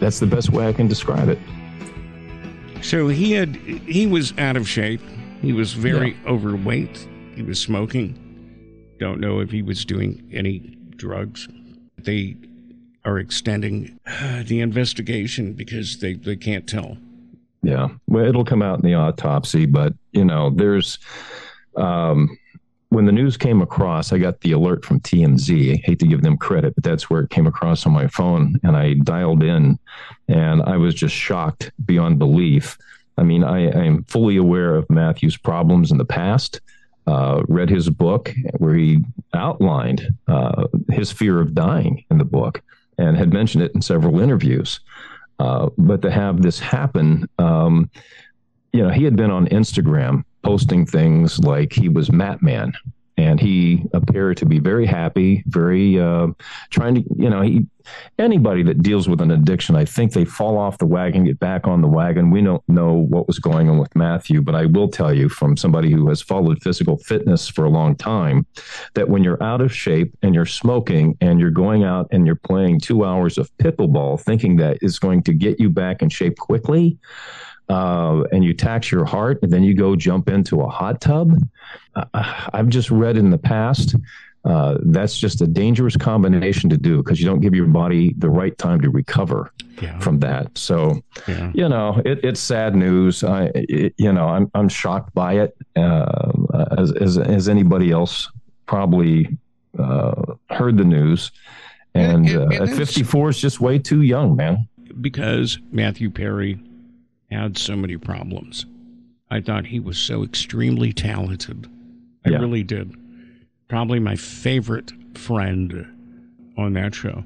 That's 0.00 0.18
the 0.18 0.26
best 0.26 0.50
way 0.50 0.66
I 0.66 0.72
can 0.72 0.88
describe 0.88 1.28
it. 1.28 1.38
So 2.82 3.08
he 3.08 3.32
had 3.32 3.56
he 3.56 4.06
was 4.06 4.36
out 4.38 4.56
of 4.56 4.68
shape. 4.68 5.02
He 5.42 5.52
was 5.52 5.74
very 5.74 6.16
overweight. 6.26 7.06
He 7.34 7.42
was 7.42 7.60
smoking. 7.60 8.16
Don't 8.98 9.20
know 9.20 9.40
if 9.40 9.50
he 9.50 9.62
was 9.62 9.84
doing 9.84 10.28
any 10.32 10.76
drugs. 10.96 11.48
They 11.98 12.36
are 13.04 13.18
extending 13.18 13.98
uh, 14.06 14.42
the 14.46 14.60
investigation 14.60 15.54
because 15.54 15.98
they, 15.98 16.14
they 16.14 16.36
can't 16.36 16.68
tell. 16.68 16.98
Yeah, 17.62 17.88
well, 18.06 18.26
it'll 18.26 18.44
come 18.44 18.62
out 18.62 18.78
in 18.78 18.84
the 18.84 18.94
autopsy, 18.94 19.66
but 19.66 19.94
you 20.12 20.24
know, 20.24 20.50
there's 20.50 20.98
um, 21.76 22.36
when 22.90 23.06
the 23.06 23.12
news 23.12 23.36
came 23.36 23.62
across, 23.62 24.12
I 24.12 24.18
got 24.18 24.40
the 24.40 24.52
alert 24.52 24.84
from 24.84 25.00
TMZ. 25.00 25.72
I 25.72 25.76
hate 25.84 26.00
to 26.00 26.06
give 26.06 26.22
them 26.22 26.36
credit, 26.36 26.74
but 26.74 26.84
that's 26.84 27.08
where 27.08 27.22
it 27.22 27.30
came 27.30 27.46
across 27.46 27.86
on 27.86 27.92
my 27.92 28.08
phone, 28.08 28.58
and 28.64 28.76
I 28.76 28.94
dialed 28.94 29.44
in, 29.44 29.78
and 30.28 30.62
I 30.62 30.76
was 30.76 30.94
just 30.94 31.14
shocked 31.14 31.70
beyond 31.84 32.18
belief. 32.18 32.76
I 33.16 33.22
mean, 33.22 33.44
I, 33.44 33.70
am 33.84 34.02
fully 34.04 34.36
aware 34.36 34.74
of 34.74 34.90
Matthew's 34.90 35.36
problems 35.36 35.92
in 35.92 35.98
the 35.98 36.04
past. 36.04 36.60
Uh, 37.06 37.42
read 37.48 37.70
his 37.70 37.88
book 37.88 38.34
where 38.58 38.74
he 38.74 38.98
outlined 39.34 40.08
uh, 40.28 40.66
his 40.90 41.12
fear 41.12 41.40
of 41.40 41.54
dying 41.54 42.04
in 42.10 42.18
the 42.18 42.24
book, 42.24 42.60
and 42.98 43.16
had 43.16 43.32
mentioned 43.32 43.62
it 43.62 43.72
in 43.74 43.82
several 43.82 44.18
interviews. 44.18 44.80
Uh, 45.38 45.70
but 45.78 46.02
to 46.02 46.10
have 46.10 46.42
this 46.42 46.58
happen, 46.58 47.28
um, 47.38 47.88
you 48.72 48.82
know, 48.82 48.90
he 48.90 49.04
had 49.04 49.14
been 49.14 49.30
on 49.30 49.46
Instagram 49.48 50.24
posting 50.42 50.86
things 50.86 51.38
like 51.38 51.72
he 51.72 51.88
was 51.88 52.10
Matman. 52.10 52.72
And 53.16 53.38
he 53.38 53.84
appeared 53.92 54.38
to 54.38 54.46
be 54.46 54.60
very 54.60 54.86
happy, 54.86 55.44
very 55.46 56.00
uh, 56.00 56.28
trying 56.70 56.94
to, 56.94 57.04
you 57.18 57.28
know, 57.28 57.42
he 57.42 57.66
anybody 58.18 58.62
that 58.62 58.82
deals 58.82 59.08
with 59.08 59.20
an 59.20 59.30
addiction, 59.30 59.76
I 59.76 59.84
think 59.84 60.12
they 60.12 60.24
fall 60.24 60.58
off 60.58 60.78
the 60.78 60.86
wagon, 60.86 61.24
get 61.24 61.38
back 61.38 61.66
on 61.66 61.80
the 61.80 61.88
wagon. 61.88 62.30
We 62.30 62.42
don't 62.42 62.66
know 62.68 62.94
what 62.94 63.26
was 63.26 63.38
going 63.38 63.68
on 63.68 63.78
with 63.78 63.94
Matthew, 63.96 64.42
but 64.42 64.54
I 64.54 64.66
will 64.66 64.88
tell 64.88 65.12
you 65.12 65.28
from 65.28 65.56
somebody 65.56 65.90
who 65.90 66.08
has 66.08 66.22
followed 66.22 66.62
physical 66.62 66.98
fitness 66.98 67.48
for 67.48 67.64
a 67.64 67.70
long 67.70 67.96
time 67.96 68.46
that 68.94 69.08
when 69.08 69.24
you're 69.24 69.42
out 69.42 69.60
of 69.60 69.74
shape 69.74 70.16
and 70.22 70.34
you're 70.34 70.46
smoking 70.46 71.16
and 71.20 71.40
you're 71.40 71.50
going 71.50 71.84
out 71.84 72.08
and 72.10 72.26
you're 72.26 72.36
playing 72.36 72.80
two 72.80 73.04
hours 73.04 73.38
of 73.38 73.54
pickleball, 73.58 74.20
thinking 74.20 74.56
that 74.56 74.78
is 74.82 74.98
going 74.98 75.22
to 75.24 75.32
get 75.32 75.60
you 75.60 75.70
back 75.70 76.02
in 76.02 76.08
shape 76.08 76.36
quickly, 76.38 76.98
uh, 77.70 78.22
and 78.32 78.42
you 78.44 78.52
tax 78.54 78.90
your 78.90 79.04
heart, 79.04 79.38
and 79.42 79.50
then 79.52 79.62
you 79.62 79.74
go 79.74 79.94
jump 79.96 80.28
into 80.28 80.60
a 80.60 80.68
hot 80.68 81.00
tub. 81.00 81.28
Uh, 81.94 82.04
I've 82.52 82.68
just 82.68 82.90
read 82.90 83.16
in 83.16 83.30
the 83.30 83.38
past 83.38 83.94
uh, 84.44 84.78
that's 84.86 85.18
just 85.18 85.42
a 85.42 85.46
dangerous 85.46 85.96
combination 85.96 86.70
to 86.70 86.78
do 86.78 87.02
because 87.02 87.20
you 87.20 87.26
don't 87.26 87.40
give 87.40 87.54
your 87.54 87.66
body 87.66 88.14
the 88.16 88.30
right 88.30 88.56
time 88.56 88.80
to 88.80 88.88
recover 88.88 89.52
Yeah. 89.82 89.98
from 89.98 90.18
that. 90.20 90.56
So, 90.56 91.02
Yeah. 91.28 91.50
you 91.54 91.68
know, 91.68 92.00
it, 92.06 92.24
it's 92.24 92.40
sad 92.40 92.74
news. 92.74 93.22
I, 93.22 93.50
it, 93.54 93.92
you 93.98 94.10
know, 94.12 94.26
I'm 94.28 94.50
I'm 94.54 94.68
shocked 94.70 95.12
by 95.14 95.32
it, 95.44 95.54
uh, 95.76 96.32
as, 96.78 96.90
as 96.92 97.18
as 97.18 97.48
anybody 97.50 97.90
else 97.90 98.30
probably 98.64 99.28
uh, 99.78 100.22
heard 100.48 100.78
the 100.78 100.84
news. 100.84 101.32
And 101.94 102.26
And- 102.26 102.36
uh, 102.38 102.62
and 102.62 102.70
at 102.70 102.76
54 102.76 103.28
is 103.30 103.38
just 103.38 103.60
way 103.60 103.78
too 103.78 104.00
young, 104.02 104.36
man. 104.36 104.66
Because 105.02 105.58
Matthew 105.70 106.08
Perry 106.08 106.58
had 107.36 107.56
so 107.58 107.76
many 107.76 107.96
problems. 107.96 108.66
I 109.30 109.40
thought 109.40 109.66
he 109.66 109.78
was 109.80 109.98
so 109.98 110.24
extremely 110.24 110.92
talented. 110.92 111.68
I 112.24 112.30
Yeah. 112.30 112.38
really 112.38 112.62
did. 112.62 112.94
Probably 113.68 114.00
my 114.00 114.16
favorite 114.16 114.92
friend 115.14 115.86
on 116.56 116.72
that 116.74 116.94
show. 116.94 117.24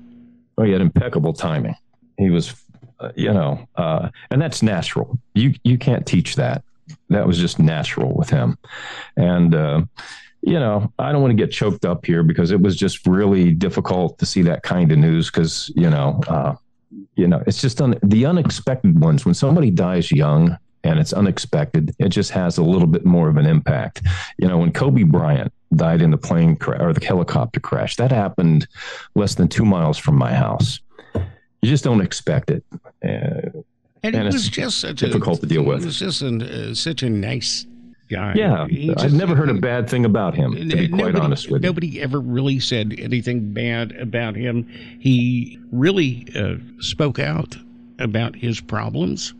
Oh, 0.59 0.62
he 0.64 0.73
had 0.73 0.81
impeccable 0.83 1.33
timing. 1.33 1.75
He 2.19 2.31
was, 2.31 2.55
uh, 3.01 3.11
you 3.17 3.33
know, 3.33 3.67
uh, 3.77 4.11
and 4.31 4.40
that's 4.40 4.62
natural. 4.62 5.19
You 5.35 5.55
you 5.64 5.79
can't 5.79 6.07
teach 6.07 6.37
that. 6.37 6.62
That 7.09 7.27
was 7.27 7.38
just 7.38 7.59
natural 7.59 8.14
with 8.14 8.29
him. 8.31 8.59
And 9.17 9.55
uh, 9.55 9.83
you 10.43 10.61
know, 10.61 10.93
I 10.99 11.11
don't 11.11 11.23
want 11.23 11.31
to 11.31 11.43
get 11.43 11.51
choked 11.51 11.87
up 11.87 12.05
here 12.05 12.23
because 12.23 12.51
it 12.51 12.61
was 12.61 12.77
just 12.77 13.07
really 13.07 13.53
difficult 13.53 14.19
to 14.19 14.27
see 14.27 14.43
that 14.43 14.62
kind 14.62 14.93
of 14.93 14.99
news 14.99 15.31
because 15.31 15.73
you 15.75 15.88
know, 15.88 16.21
uh, 16.29 16.55
you 17.16 17.27
know, 17.29 17.42
it's 17.46 17.61
just 17.61 17.81
un- 17.81 17.98
the 18.03 18.27
unexpected 18.27 18.98
ones 19.00 19.24
when 19.24 19.35
somebody 19.35 19.70
dies 19.70 20.11
young. 20.11 20.57
And 20.87 20.98
it's 20.98 21.14
unexpected. 21.14 21.94
It 21.98 22.11
just 22.11 22.31
has 22.33 22.59
a 22.59 22.62
little 22.62 22.87
bit 22.87 23.07
more 23.07 23.31
of 23.31 23.38
an 23.38 23.46
impact. 23.46 24.03
You 24.37 24.48
know, 24.48 24.59
when 24.59 24.70
Kobe 24.70 25.05
Bryant 25.05 25.50
died 25.74 26.03
in 26.03 26.11
the 26.11 26.18
plane 26.18 26.57
cra- 26.57 26.79
or 26.79 26.92
the 26.92 27.03
helicopter 27.03 27.59
crash, 27.59 27.96
that 27.96 28.12
happened 28.12 28.68
less 29.14 29.35
than 29.35 29.48
two 29.48 29.64
miles 29.64 29.96
from 29.96 30.16
my 30.16 30.35
house 30.35 30.81
You 31.14 31.70
just 31.70 31.85
don't 31.85 32.03
expect 32.03 32.50
it. 32.50 32.62
Uh, 33.03 33.62
And, 34.03 34.14
And 34.14 34.27
it's 34.27 34.35
was 34.35 34.48
just 34.50 34.79
such 34.81 34.96
difficult 34.96 35.38
a, 35.38 35.40
to 35.40 35.46
deal 35.46 35.62
with. 35.62 35.81
It 35.85 35.87
was 35.87 35.98
just 35.98 36.20
an, 36.20 36.42
uh, 36.42 36.74
such 36.74 37.03
a 37.03 37.09
nice 37.09 37.66
guy. 38.09 38.35
yeah, 38.35 38.67
I've 38.99 39.12
never 39.14 39.35
heard 39.35 39.51
a 39.51 39.55
bad 39.55 39.88
thing 39.88 40.05
about 40.05 40.35
him, 40.35 40.55
to 40.55 40.64
be 40.77 40.88
quite 40.88 40.99
nobody, 40.99 41.19
honest 41.21 41.51
with 41.51 41.62
you. 41.62 41.69
nobody 41.69 42.01
ever 42.03 42.21
really 42.21 42.61
said 42.61 42.95
anything 42.99 43.53
bad 43.53 43.93
about 43.93 44.37
him. 44.37 44.67
He 45.01 45.59
really 45.73 46.27
uh, 46.37 46.57
spoke 46.81 47.19
out 47.19 47.57
about 47.99 48.35
his 48.37 48.61
problems, 48.61 49.35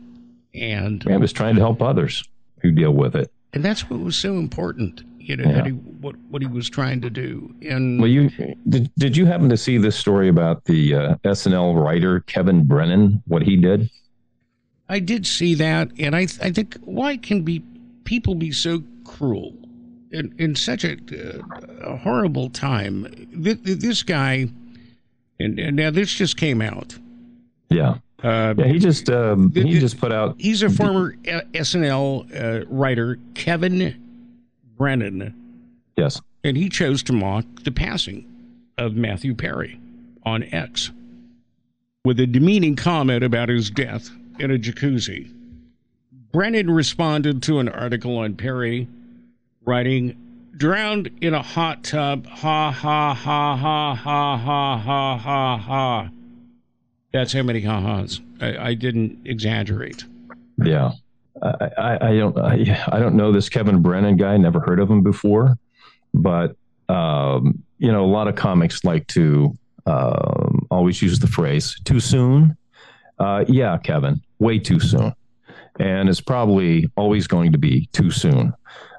and 0.55 1.05
Man 1.05 1.21
was 1.21 1.33
trying 1.33 1.55
to 1.57 1.61
help 1.61 1.83
others 1.83 2.25
who 2.61 2.71
deal 2.71 2.93
with 2.93 3.15
it. 3.17 3.31
and 3.53 3.65
that's 3.65 3.89
what 3.91 4.01
was 4.01 4.17
so 4.17 4.35
important. 4.39 5.03
You 5.19 5.37
know 5.39 5.45
Yeah. 5.49 5.53
that 5.57 5.67
he, 5.67 5.73
what 5.73 6.17
what 6.29 6.43
he 6.43 6.49
was 6.49 6.69
trying 6.69 7.01
to 7.01 7.09
do. 7.11 7.55
And 7.63 7.99
Well, 7.99 8.11
you 8.11 8.31
did, 8.69 8.91
did 8.99 9.17
you 9.17 9.25
happen 9.25 9.49
to 9.49 9.57
see 9.57 9.79
this 9.79 9.97
story 9.97 10.29
about 10.29 10.65
the 10.65 10.95
uh, 10.95 11.15
SNL 11.25 11.83
writer 11.83 12.21
Kevin 12.21 12.65
Brennan? 12.67 13.23
What 13.27 13.43
he 13.43 13.57
did? 13.57 13.89
I 14.89 14.99
did 14.99 15.27
see 15.27 15.55
that, 15.55 15.91
and 15.99 16.15
I 16.15 16.23
I 16.43 16.51
think 16.51 16.77
why 16.83 17.17
can 17.17 17.43
be 17.43 17.63
people 18.05 18.35
be 18.35 18.53
so 18.53 18.83
cruel 19.05 19.55
in, 20.11 20.35
in 20.39 20.55
such 20.55 20.85
a, 20.85 20.93
uh, 20.93 21.43
a 21.93 21.97
horrible 21.97 22.51
time? 22.51 23.07
This, 23.33 23.59
this 23.63 24.03
guy, 24.03 24.49
and, 25.41 25.59
and 25.59 25.77
now 25.77 25.91
this 25.91 26.13
just 26.13 26.37
came 26.37 26.61
out. 26.63 26.97
Yeah, 27.71 27.97
Uh, 28.23 28.55
yeah. 28.57 28.67
He 28.67 28.79
just 28.79 29.11
um, 29.11 29.51
he 29.53 29.79
just 29.81 29.99
put 29.99 30.13
out. 30.13 30.37
He's 30.39 30.63
a 30.63 30.71
former 30.71 31.15
SNL 31.25 32.63
uh, 32.63 32.67
writer, 32.69 33.19
Kevin 33.35 34.01
Brennan, 34.77 35.35
Yes, 35.97 36.21
and 36.45 36.57
he 36.57 36.69
chose 36.69 37.03
to 37.05 37.13
mock 37.13 37.45
the 37.65 37.73
passing 37.73 38.27
of 38.79 38.95
Matthew 38.95 39.35
Perry 39.35 39.79
on 40.25 40.43
X 40.45 40.91
with 42.05 42.21
a 42.21 42.27
demeaning 42.27 42.77
comment 42.77 43.25
about 43.25 43.49
his 43.49 43.71
death 43.71 44.11
in 44.39 44.51
a 44.51 44.59
jacuzzi. 44.59 45.33
Brennan 46.35 46.69
responded 46.69 47.45
to 47.45 47.61
an 47.61 47.69
article 47.69 48.19
on 48.19 48.35
Perry, 48.35 48.89
writing, 49.65 50.17
Drowned 50.57 51.09
in 51.21 51.33
a 51.33 51.43
hot 51.43 51.85
tub. 51.85 52.27
Ha 52.27 52.73
ha 52.73 53.15
ha 53.15 53.55
ha 53.55 53.97
ha 53.97 54.37
ha 54.37 54.77
ha 54.77 55.17
ha 55.17 55.57
ha. 55.57 56.11
That's 57.13 57.33
how 57.33 57.43
many 57.45 57.61
ha 57.61 57.81
ha's. 57.81 58.21
I, 58.41 58.57
I 58.71 58.75
didn't 58.75 59.21
exaggerate. 59.25 60.03
yeah. 60.59 60.91
I, 61.41 61.71
I, 61.79 62.09
I 62.09 62.17
don't 62.17 62.39
I, 62.39 62.85
I 62.91 62.99
don't 62.99 63.15
know 63.15 63.31
this 63.31 63.49
Kevin 63.49 63.81
Brennan 63.81 64.17
guy. 64.17 64.37
Never 64.37 64.59
heard 64.59 64.81
of 64.81 64.91
him 64.91 65.03
before, 65.03 65.57
but 66.15 66.57
um, 66.89 67.63
you 67.79 67.93
know, 67.93 68.05
a 68.05 68.11
lot 68.11 68.27
of 68.27 68.35
comics 68.35 68.83
like 68.85 69.07
to 69.09 69.57
um, 69.87 70.67
always 70.71 71.01
use 71.01 71.21
the 71.21 71.27
phrase 71.29 71.77
"too 71.85 72.01
soon." 72.01 72.57
Uh, 73.21 73.45
yeah, 73.49 73.79
Kevin, 73.79 74.21
way 74.41 74.59
too 74.59 74.81
soon, 74.81 75.13
and 75.79 76.09
it's 76.09 76.21
probably 76.21 76.91
always 76.97 77.27
going 77.27 77.53
to 77.53 77.59
be 77.59 77.89
too 77.93 78.11
soon. 78.11 78.53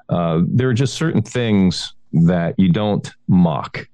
Uh, 0.08 0.42
there 0.46 0.68
are 0.68 0.74
just 0.74 0.94
certain 0.94 1.22
things 1.22 1.94
that 2.12 2.54
you 2.58 2.70
don't 2.70 3.10
mock. 3.28 3.88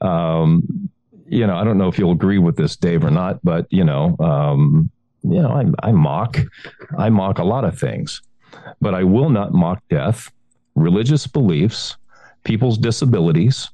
Um, 0.00 0.90
you 1.28 1.46
know, 1.46 1.56
I 1.56 1.64
don't 1.64 1.78
know 1.78 1.88
if 1.88 1.98
you'll 1.98 2.12
agree 2.12 2.38
with 2.38 2.56
this, 2.56 2.76
Dave, 2.76 3.04
or 3.04 3.10
not, 3.10 3.40
but 3.42 3.66
you 3.70 3.84
know, 3.84 4.16
um, 4.20 4.90
you 5.22 5.42
know, 5.42 5.50
I, 5.50 5.88
I 5.88 5.92
mock, 5.92 6.38
I 6.98 7.10
mock 7.10 7.38
a 7.38 7.44
lot 7.44 7.64
of 7.64 7.78
things, 7.78 8.22
but 8.80 8.94
I 8.94 9.02
will 9.02 9.28
not 9.28 9.52
mock 9.52 9.82
death, 9.90 10.30
religious 10.76 11.26
beliefs, 11.26 11.96
people's 12.44 12.78
disabilities, 12.78 13.68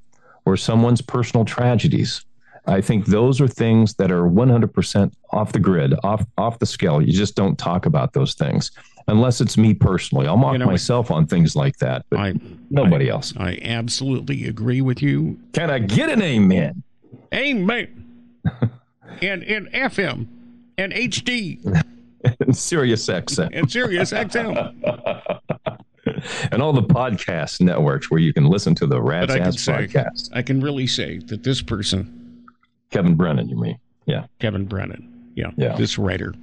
or 0.47 0.57
someone's 0.57 1.03
personal 1.03 1.45
tragedies. 1.45 2.25
I 2.67 2.81
think 2.81 3.07
those 3.07 3.41
are 3.41 3.49
things 3.49 3.95
that 3.95 4.13
are 4.13 4.23
100% 4.23 5.13
off 5.31 5.53
the 5.53 5.59
grid, 5.59 5.95
off 6.05 6.25
off 6.39 6.59
the 6.59 6.67
scale. 6.67 7.03
You 7.03 7.13
just 7.13 7.35
don't 7.35 7.59
talk 7.59 7.87
about 7.87 8.13
those 8.13 8.35
things 8.35 8.71
unless 9.09 9.41
it's 9.41 9.57
me 9.59 9.75
personally. 9.75 10.27
I'll 10.29 10.37
mock 10.37 10.53
You 10.53 10.59
know, 10.61 10.67
myself 10.67 11.11
on 11.11 11.27
things 11.27 11.57
like 11.57 11.77
that, 11.79 12.07
but 12.09 12.21
I 12.21 12.35
nobody 12.71 13.09
else. 13.09 13.35
I 13.37 13.59
absolutely 13.63 14.47
agree 14.47 14.81
with 14.81 15.03
you. 15.03 15.39
Can 15.53 15.71
I 15.71 15.81
get 15.81 16.09
an 16.09 16.23
amen? 16.23 16.83
Amen. 17.35 18.07
and 19.23 19.43
and 19.43 19.67
FM 19.73 20.27
and 20.79 20.93
HD 20.93 21.59
and 22.41 22.57
Sirius 22.57 23.09
XM 23.09 23.51
and 23.53 23.69
Sirius 23.71 24.13
XM. 24.13 24.73
and 26.53 26.63
all 26.63 26.73
the 26.73 26.83
podcast 26.83 27.61
networks 27.61 28.11
where 28.11 28.21
you 28.21 28.33
can 28.33 28.45
listen 28.45 28.75
to 28.77 28.87
the 28.87 29.01
Rats 29.01 29.33
I 29.33 29.39
can 29.39 29.49
Ass 29.49 29.61
say- 29.61 29.73
podcast. 29.73 30.31
I 30.33 30.43
can 30.43 30.61
really 30.61 30.87
say 30.87 31.19
that 31.19 31.43
this 31.43 31.61
person, 31.63 32.22
Kevin 32.93 33.15
Brennan, 33.17 33.49
you 33.49 33.57
mean? 33.57 33.79
Yeah. 34.07 34.27
Kevin 34.39 34.65
Brennan, 34.67 35.31
yeah, 35.35 35.51
Yeah. 35.57 35.75
this 35.77 35.99
writer, 35.99 36.35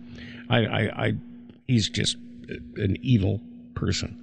I, 0.50 0.66
I, 0.66 1.06
I, 1.08 1.14
he's 1.68 1.90
just 1.90 2.18
an 2.78 2.98
evil 3.02 3.40
person. 3.76 4.16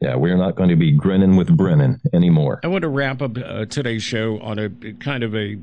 Yeah, 0.00 0.16
we're 0.16 0.36
not 0.36 0.56
going 0.56 0.70
to 0.70 0.76
be 0.76 0.90
grinning 0.92 1.36
with 1.36 1.54
Brennan 1.56 2.00
anymore. 2.12 2.60
I 2.64 2.68
want 2.68 2.82
to 2.82 2.88
wrap 2.88 3.20
up 3.22 3.36
uh, 3.36 3.66
today's 3.66 4.02
show 4.02 4.38
on 4.40 4.58
a 4.58 4.70
kind 4.94 5.22
of 5.22 5.34
a 5.36 5.58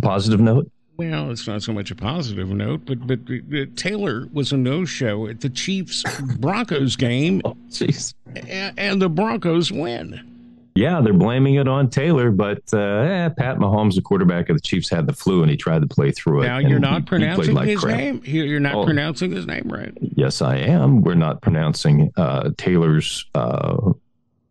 Positive 0.00 0.40
note? 0.40 0.70
well, 0.96 1.30
it's 1.30 1.46
not 1.48 1.62
so 1.62 1.72
much 1.72 1.90
a 1.90 1.94
positive 1.96 2.48
note, 2.48 2.82
but 2.86 3.06
but 3.06 3.18
uh, 3.28 3.64
Taylor 3.76 4.28
was 4.32 4.52
a 4.52 4.56
no-show 4.56 5.26
at 5.26 5.40
the 5.40 5.50
Chiefs 5.50 6.04
Broncos 6.38 6.94
game, 6.96 7.42
Oh, 7.44 7.56
jeez. 7.68 8.14
and, 8.48 8.78
and 8.78 9.02
the 9.02 9.08
Broncos 9.10 9.70
win. 9.72 10.20
Yeah, 10.74 11.02
they're 11.02 11.12
blaming 11.12 11.56
it 11.56 11.68
on 11.68 11.90
Taylor, 11.90 12.30
but 12.30 12.62
uh, 12.72 12.78
eh, 12.78 13.28
Pat 13.28 13.58
Mahomes, 13.58 13.94
the 13.94 14.00
quarterback 14.00 14.48
of 14.48 14.56
the 14.56 14.60
Chiefs, 14.62 14.88
had 14.88 15.06
the 15.06 15.12
flu 15.12 15.42
and 15.42 15.50
he 15.50 15.56
tried 15.56 15.82
to 15.82 15.86
play 15.86 16.12
through 16.12 16.42
it. 16.42 16.46
Now 16.46 16.58
you're 16.58 16.78
not 16.78 17.02
he 17.02 17.06
pronouncing 17.06 17.54
like 17.54 17.68
his 17.68 17.80
crap. 17.80 17.98
name. 17.98 18.22
You- 18.24 18.44
You're 18.44 18.58
not 18.60 18.76
Oh. 18.76 18.84
pronouncing 18.84 19.32
his 19.32 19.46
name 19.46 19.68
right. 19.70 19.92
Yes, 20.00 20.40
I 20.40 20.56
am. 20.56 21.02
We're 21.02 21.14
not 21.14 21.42
pronouncing 21.42 22.10
uh, 22.16 22.50
Taylor's 22.56 23.26
uh, 23.34 23.92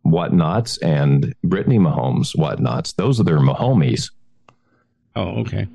whatnots 0.04 0.78
and 0.78 1.34
Brittany 1.42 1.78
Mahomes 1.78 2.36
whatnots. 2.36 2.94
Those 2.94 3.18
are 3.20 3.24
their 3.24 3.38
Mahomies. 3.40 4.10
Oh, 5.16 5.40
okay. 5.40 5.66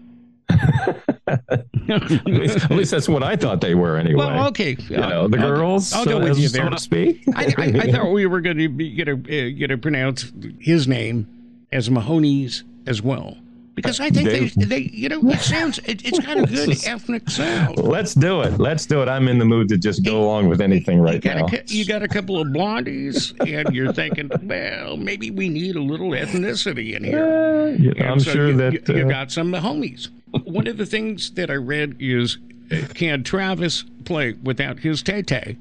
at, 1.49 2.25
least, 2.25 2.57
at 2.65 2.71
least 2.71 2.91
that's 2.91 3.07
what 3.09 3.23
I 3.23 3.35
thought 3.35 3.61
they 3.61 3.75
were 3.75 3.97
anyway. 3.97 4.15
Well, 4.17 4.47
okay. 4.49 4.75
You 4.89 4.97
know, 4.97 5.27
the 5.27 5.37
I'll- 5.37 5.47
girls, 5.55 5.93
I'll 5.93 6.05
go 6.05 6.17
uh, 6.17 6.23
with 6.23 6.39
you 6.39 6.47
so 6.47 6.57
there. 6.59 6.69
to 6.69 6.77
speak. 6.79 7.23
I, 7.35 7.45
I, 7.57 7.63
I 7.83 7.91
thought 7.91 8.11
we 8.11 8.25
were 8.25 8.41
going 8.41 8.57
to 8.57 8.69
be 8.69 8.95
going 8.95 9.23
to 9.23 9.29
uh, 9.53 9.57
going 9.57 9.69
to 9.69 9.77
pronounce 9.77 10.31
his 10.59 10.87
name 10.87 11.27
as 11.71 11.89
Mahoney's 11.89 12.63
as 12.85 13.01
well 13.01 13.37
because 13.77 13.99
I 13.99 14.09
think 14.09 14.27
they, 14.27 14.47
They- 14.47 14.65
they 14.65 14.89
you 14.91 15.07
know 15.07 15.21
it 15.29 15.39
sounds 15.39 15.77
it, 15.85 16.03
it's 16.03 16.19
got 16.19 16.37
a 16.37 16.45
good 16.47 16.83
ethnic 16.85 17.29
sound. 17.29 17.77
Let's 17.77 18.15
do 18.15 18.41
it. 18.41 18.59
Let's 18.59 18.87
do 18.87 19.03
it. 19.03 19.07
I'm 19.07 19.27
in 19.27 19.37
the 19.37 19.45
mood 19.45 19.69
to 19.69 19.77
just 19.77 20.03
go 20.03 20.23
along 20.23 20.49
with 20.49 20.61
anything 20.61 20.99
right 20.99 21.23
you 21.23 21.33
now. 21.33 21.45
a, 21.45 21.63
you 21.67 21.85
got 21.85 22.01
a 22.01 22.07
couple 22.07 22.41
of 22.41 22.47
blondies, 22.47 23.33
and 23.47 23.73
you're 23.75 23.93
thinking, 23.93 24.31
well, 24.43 24.97
maybe 24.97 25.29
we 25.29 25.47
need 25.47 25.75
a 25.75 25.81
little 25.81 26.09
ethnicity 26.09 26.95
in 26.95 27.03
here. 27.03 27.93
Uh, 27.99 28.03
I'm 28.03 28.19
so 28.19 28.31
sure 28.31 28.47
you, 28.47 28.57
that 28.57 28.73
you, 28.89 28.95
you 28.95 29.05
uh, 29.05 29.09
got 29.09 29.31
some 29.31 29.51
homies. 29.51 30.09
One 30.45 30.67
of 30.67 30.77
the 30.77 30.85
things 30.85 31.31
that 31.31 31.49
I 31.49 31.55
read 31.55 31.97
is, 31.99 32.37
uh, 32.71 32.87
can 32.93 33.23
Travis 33.23 33.83
play 34.05 34.33
without 34.43 34.79
his 34.79 35.01
tay 35.01 35.21
tay? 35.21 35.57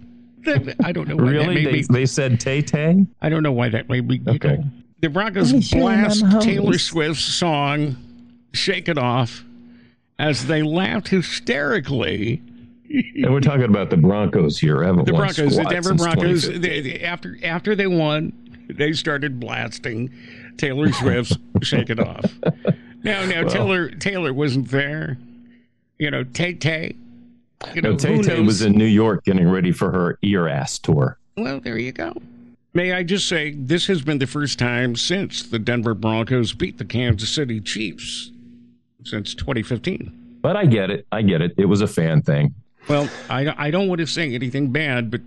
I 0.84 0.92
don't 0.92 1.08
know 1.08 1.16
why 1.16 1.32
that 1.32 1.48
really 1.48 1.64
they, 1.64 1.82
they 1.82 2.06
said 2.06 2.38
Tay 2.38 2.62
Tay. 2.62 3.04
I 3.20 3.28
don't 3.28 3.42
know 3.42 3.50
why 3.52 3.68
that 3.68 3.88
made 3.88 4.06
me. 4.06 4.20
Okay. 4.28 4.56
know. 4.58 4.64
the 5.00 5.08
Broncos 5.08 5.52
Let 5.52 5.56
me 5.56 5.62
show 5.62 5.76
you 5.78 5.82
my 5.84 5.96
blast. 6.06 6.42
Taylor 6.42 6.78
Swift's 6.78 7.24
song 7.24 7.96
"Shake 8.52 8.88
It 8.88 8.96
Off" 8.96 9.44
as 10.20 10.46
they 10.46 10.62
laughed 10.62 11.08
hysterically. 11.08 12.40
And 12.88 13.32
we're 13.32 13.40
talking 13.40 13.64
about 13.64 13.90
the 13.90 13.96
Broncos 13.96 14.58
here. 14.58 14.84
Haven't 14.84 15.06
The 15.06 15.14
won 15.14 15.22
Broncos, 15.22 15.36
the 15.56 15.62
squat 15.62 15.72
Denver 15.72 15.94
Broncos, 15.94 16.48
they, 16.48 16.80
they- 16.80 17.00
after 17.00 17.36
after 17.42 17.74
they 17.74 17.88
won, 17.88 18.32
they 18.68 18.92
started 18.92 19.40
blasting 19.40 20.12
Taylor 20.58 20.92
Swift's 20.92 21.36
"Shake 21.62 21.90
It 21.90 21.98
Off." 21.98 22.32
Now, 23.06 23.24
now 23.24 23.44
Taylor 23.44 23.88
Taylor 23.90 24.34
wasn't 24.34 24.68
there. 24.68 25.16
You 25.98 26.10
know, 26.10 26.24
Tay 26.24 26.54
Tay. 26.54 26.96
You 27.74 27.80
know, 27.80 27.92
No, 27.92 27.96
Tay 27.96 28.20
Tay 28.20 28.40
was 28.40 28.62
in 28.62 28.72
New 28.72 28.84
York 28.84 29.24
getting 29.24 29.48
ready 29.48 29.72
for 29.72 29.90
her 29.90 30.18
Eras 30.22 30.78
tour. 30.78 31.18
Well, 31.36 31.60
there 31.60 31.78
you 31.78 31.92
go. 31.92 32.12
May 32.74 32.92
I 32.92 33.02
just 33.04 33.26
say, 33.26 33.52
this 33.52 33.86
has 33.86 34.02
been 34.02 34.18
the 34.18 34.26
first 34.26 34.58
time 34.58 34.96
since 34.96 35.42
the 35.42 35.58
Denver 35.58 35.94
Broncos 35.94 36.52
beat 36.52 36.76
the 36.76 36.84
Kansas 36.84 37.30
City 37.30 37.60
Chiefs 37.60 38.30
since 39.04 39.34
2015. 39.34 40.38
But 40.42 40.56
I 40.56 40.66
get 40.66 40.90
it. 40.90 41.06
I 41.10 41.22
get 41.22 41.40
it. 41.40 41.54
It 41.56 41.66
was 41.66 41.80
a 41.80 41.86
fan 41.86 42.20
thing. 42.20 42.54
Well, 42.88 43.08
I, 43.30 43.54
I 43.56 43.70
don't 43.70 43.88
want 43.88 44.00
to 44.00 44.06
say 44.06 44.34
anything 44.34 44.72
bad, 44.72 45.10
but 45.10 45.22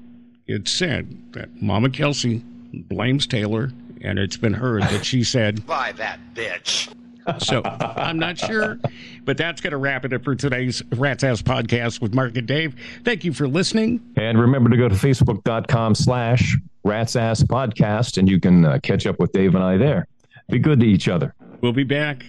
it's 0.45 0.71
said 0.71 1.33
that 1.33 1.61
Mama 1.61 1.89
Kelce 1.89 2.43
blames 2.87 3.25
Taylor, 3.25 3.71
and 4.01 4.19
it's 4.19 4.37
been 4.37 4.53
heard 4.53 4.83
that 4.83 5.03
she 5.03 5.23
said, 5.23 5.65
Buy 5.65 5.91
that 5.93 6.19
bitch. 6.35 6.93
So 7.39 7.62
I'm 7.63 8.17
not 8.17 8.38
sure, 8.38 8.79
but 9.25 9.38
that's 9.38 9.62
going 9.62 9.71
to 9.71 9.77
wrap 9.77 10.05
it 10.05 10.13
up 10.13 10.23
for 10.23 10.36
today's 10.36 10.82
Rat's 10.95 11.23
Ass 11.23 11.41
podcast 11.41 12.01
with 12.01 12.13
Mark 12.13 12.38
and 12.38 12.47
Dave. 12.47 12.75
Thank 13.03 13.23
you 13.23 13.34
for 13.34 13.47
listening. 13.47 14.01
And 14.17 14.39
remember 14.39 14.69
to 14.69 14.77
go 14.77 14.89
to 14.89 14.95
facebook.com 14.95 15.95
slash 15.95 16.58
rats 16.84 17.15
ass 17.15 17.43
podcast 17.43 18.17
and 18.17 18.29
you 18.29 18.39
can 18.39 18.65
uh, 18.65 18.79
catch 18.82 19.05
up 19.05 19.19
with 19.19 19.32
Dave 19.32 19.55
and 19.55 19.63
I 19.63 19.77
there. 19.77 20.08
Be 20.49 20.60
good 20.60 20.79
to 20.79 20.86
each 20.86 21.08
other. 21.08 21.36
We'll 21.62 21.73
be 21.73 21.84
back 21.84 22.23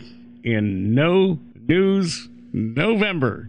in 0.45 0.95
no 0.95 1.39
news 1.67 2.29
November. 2.53 3.49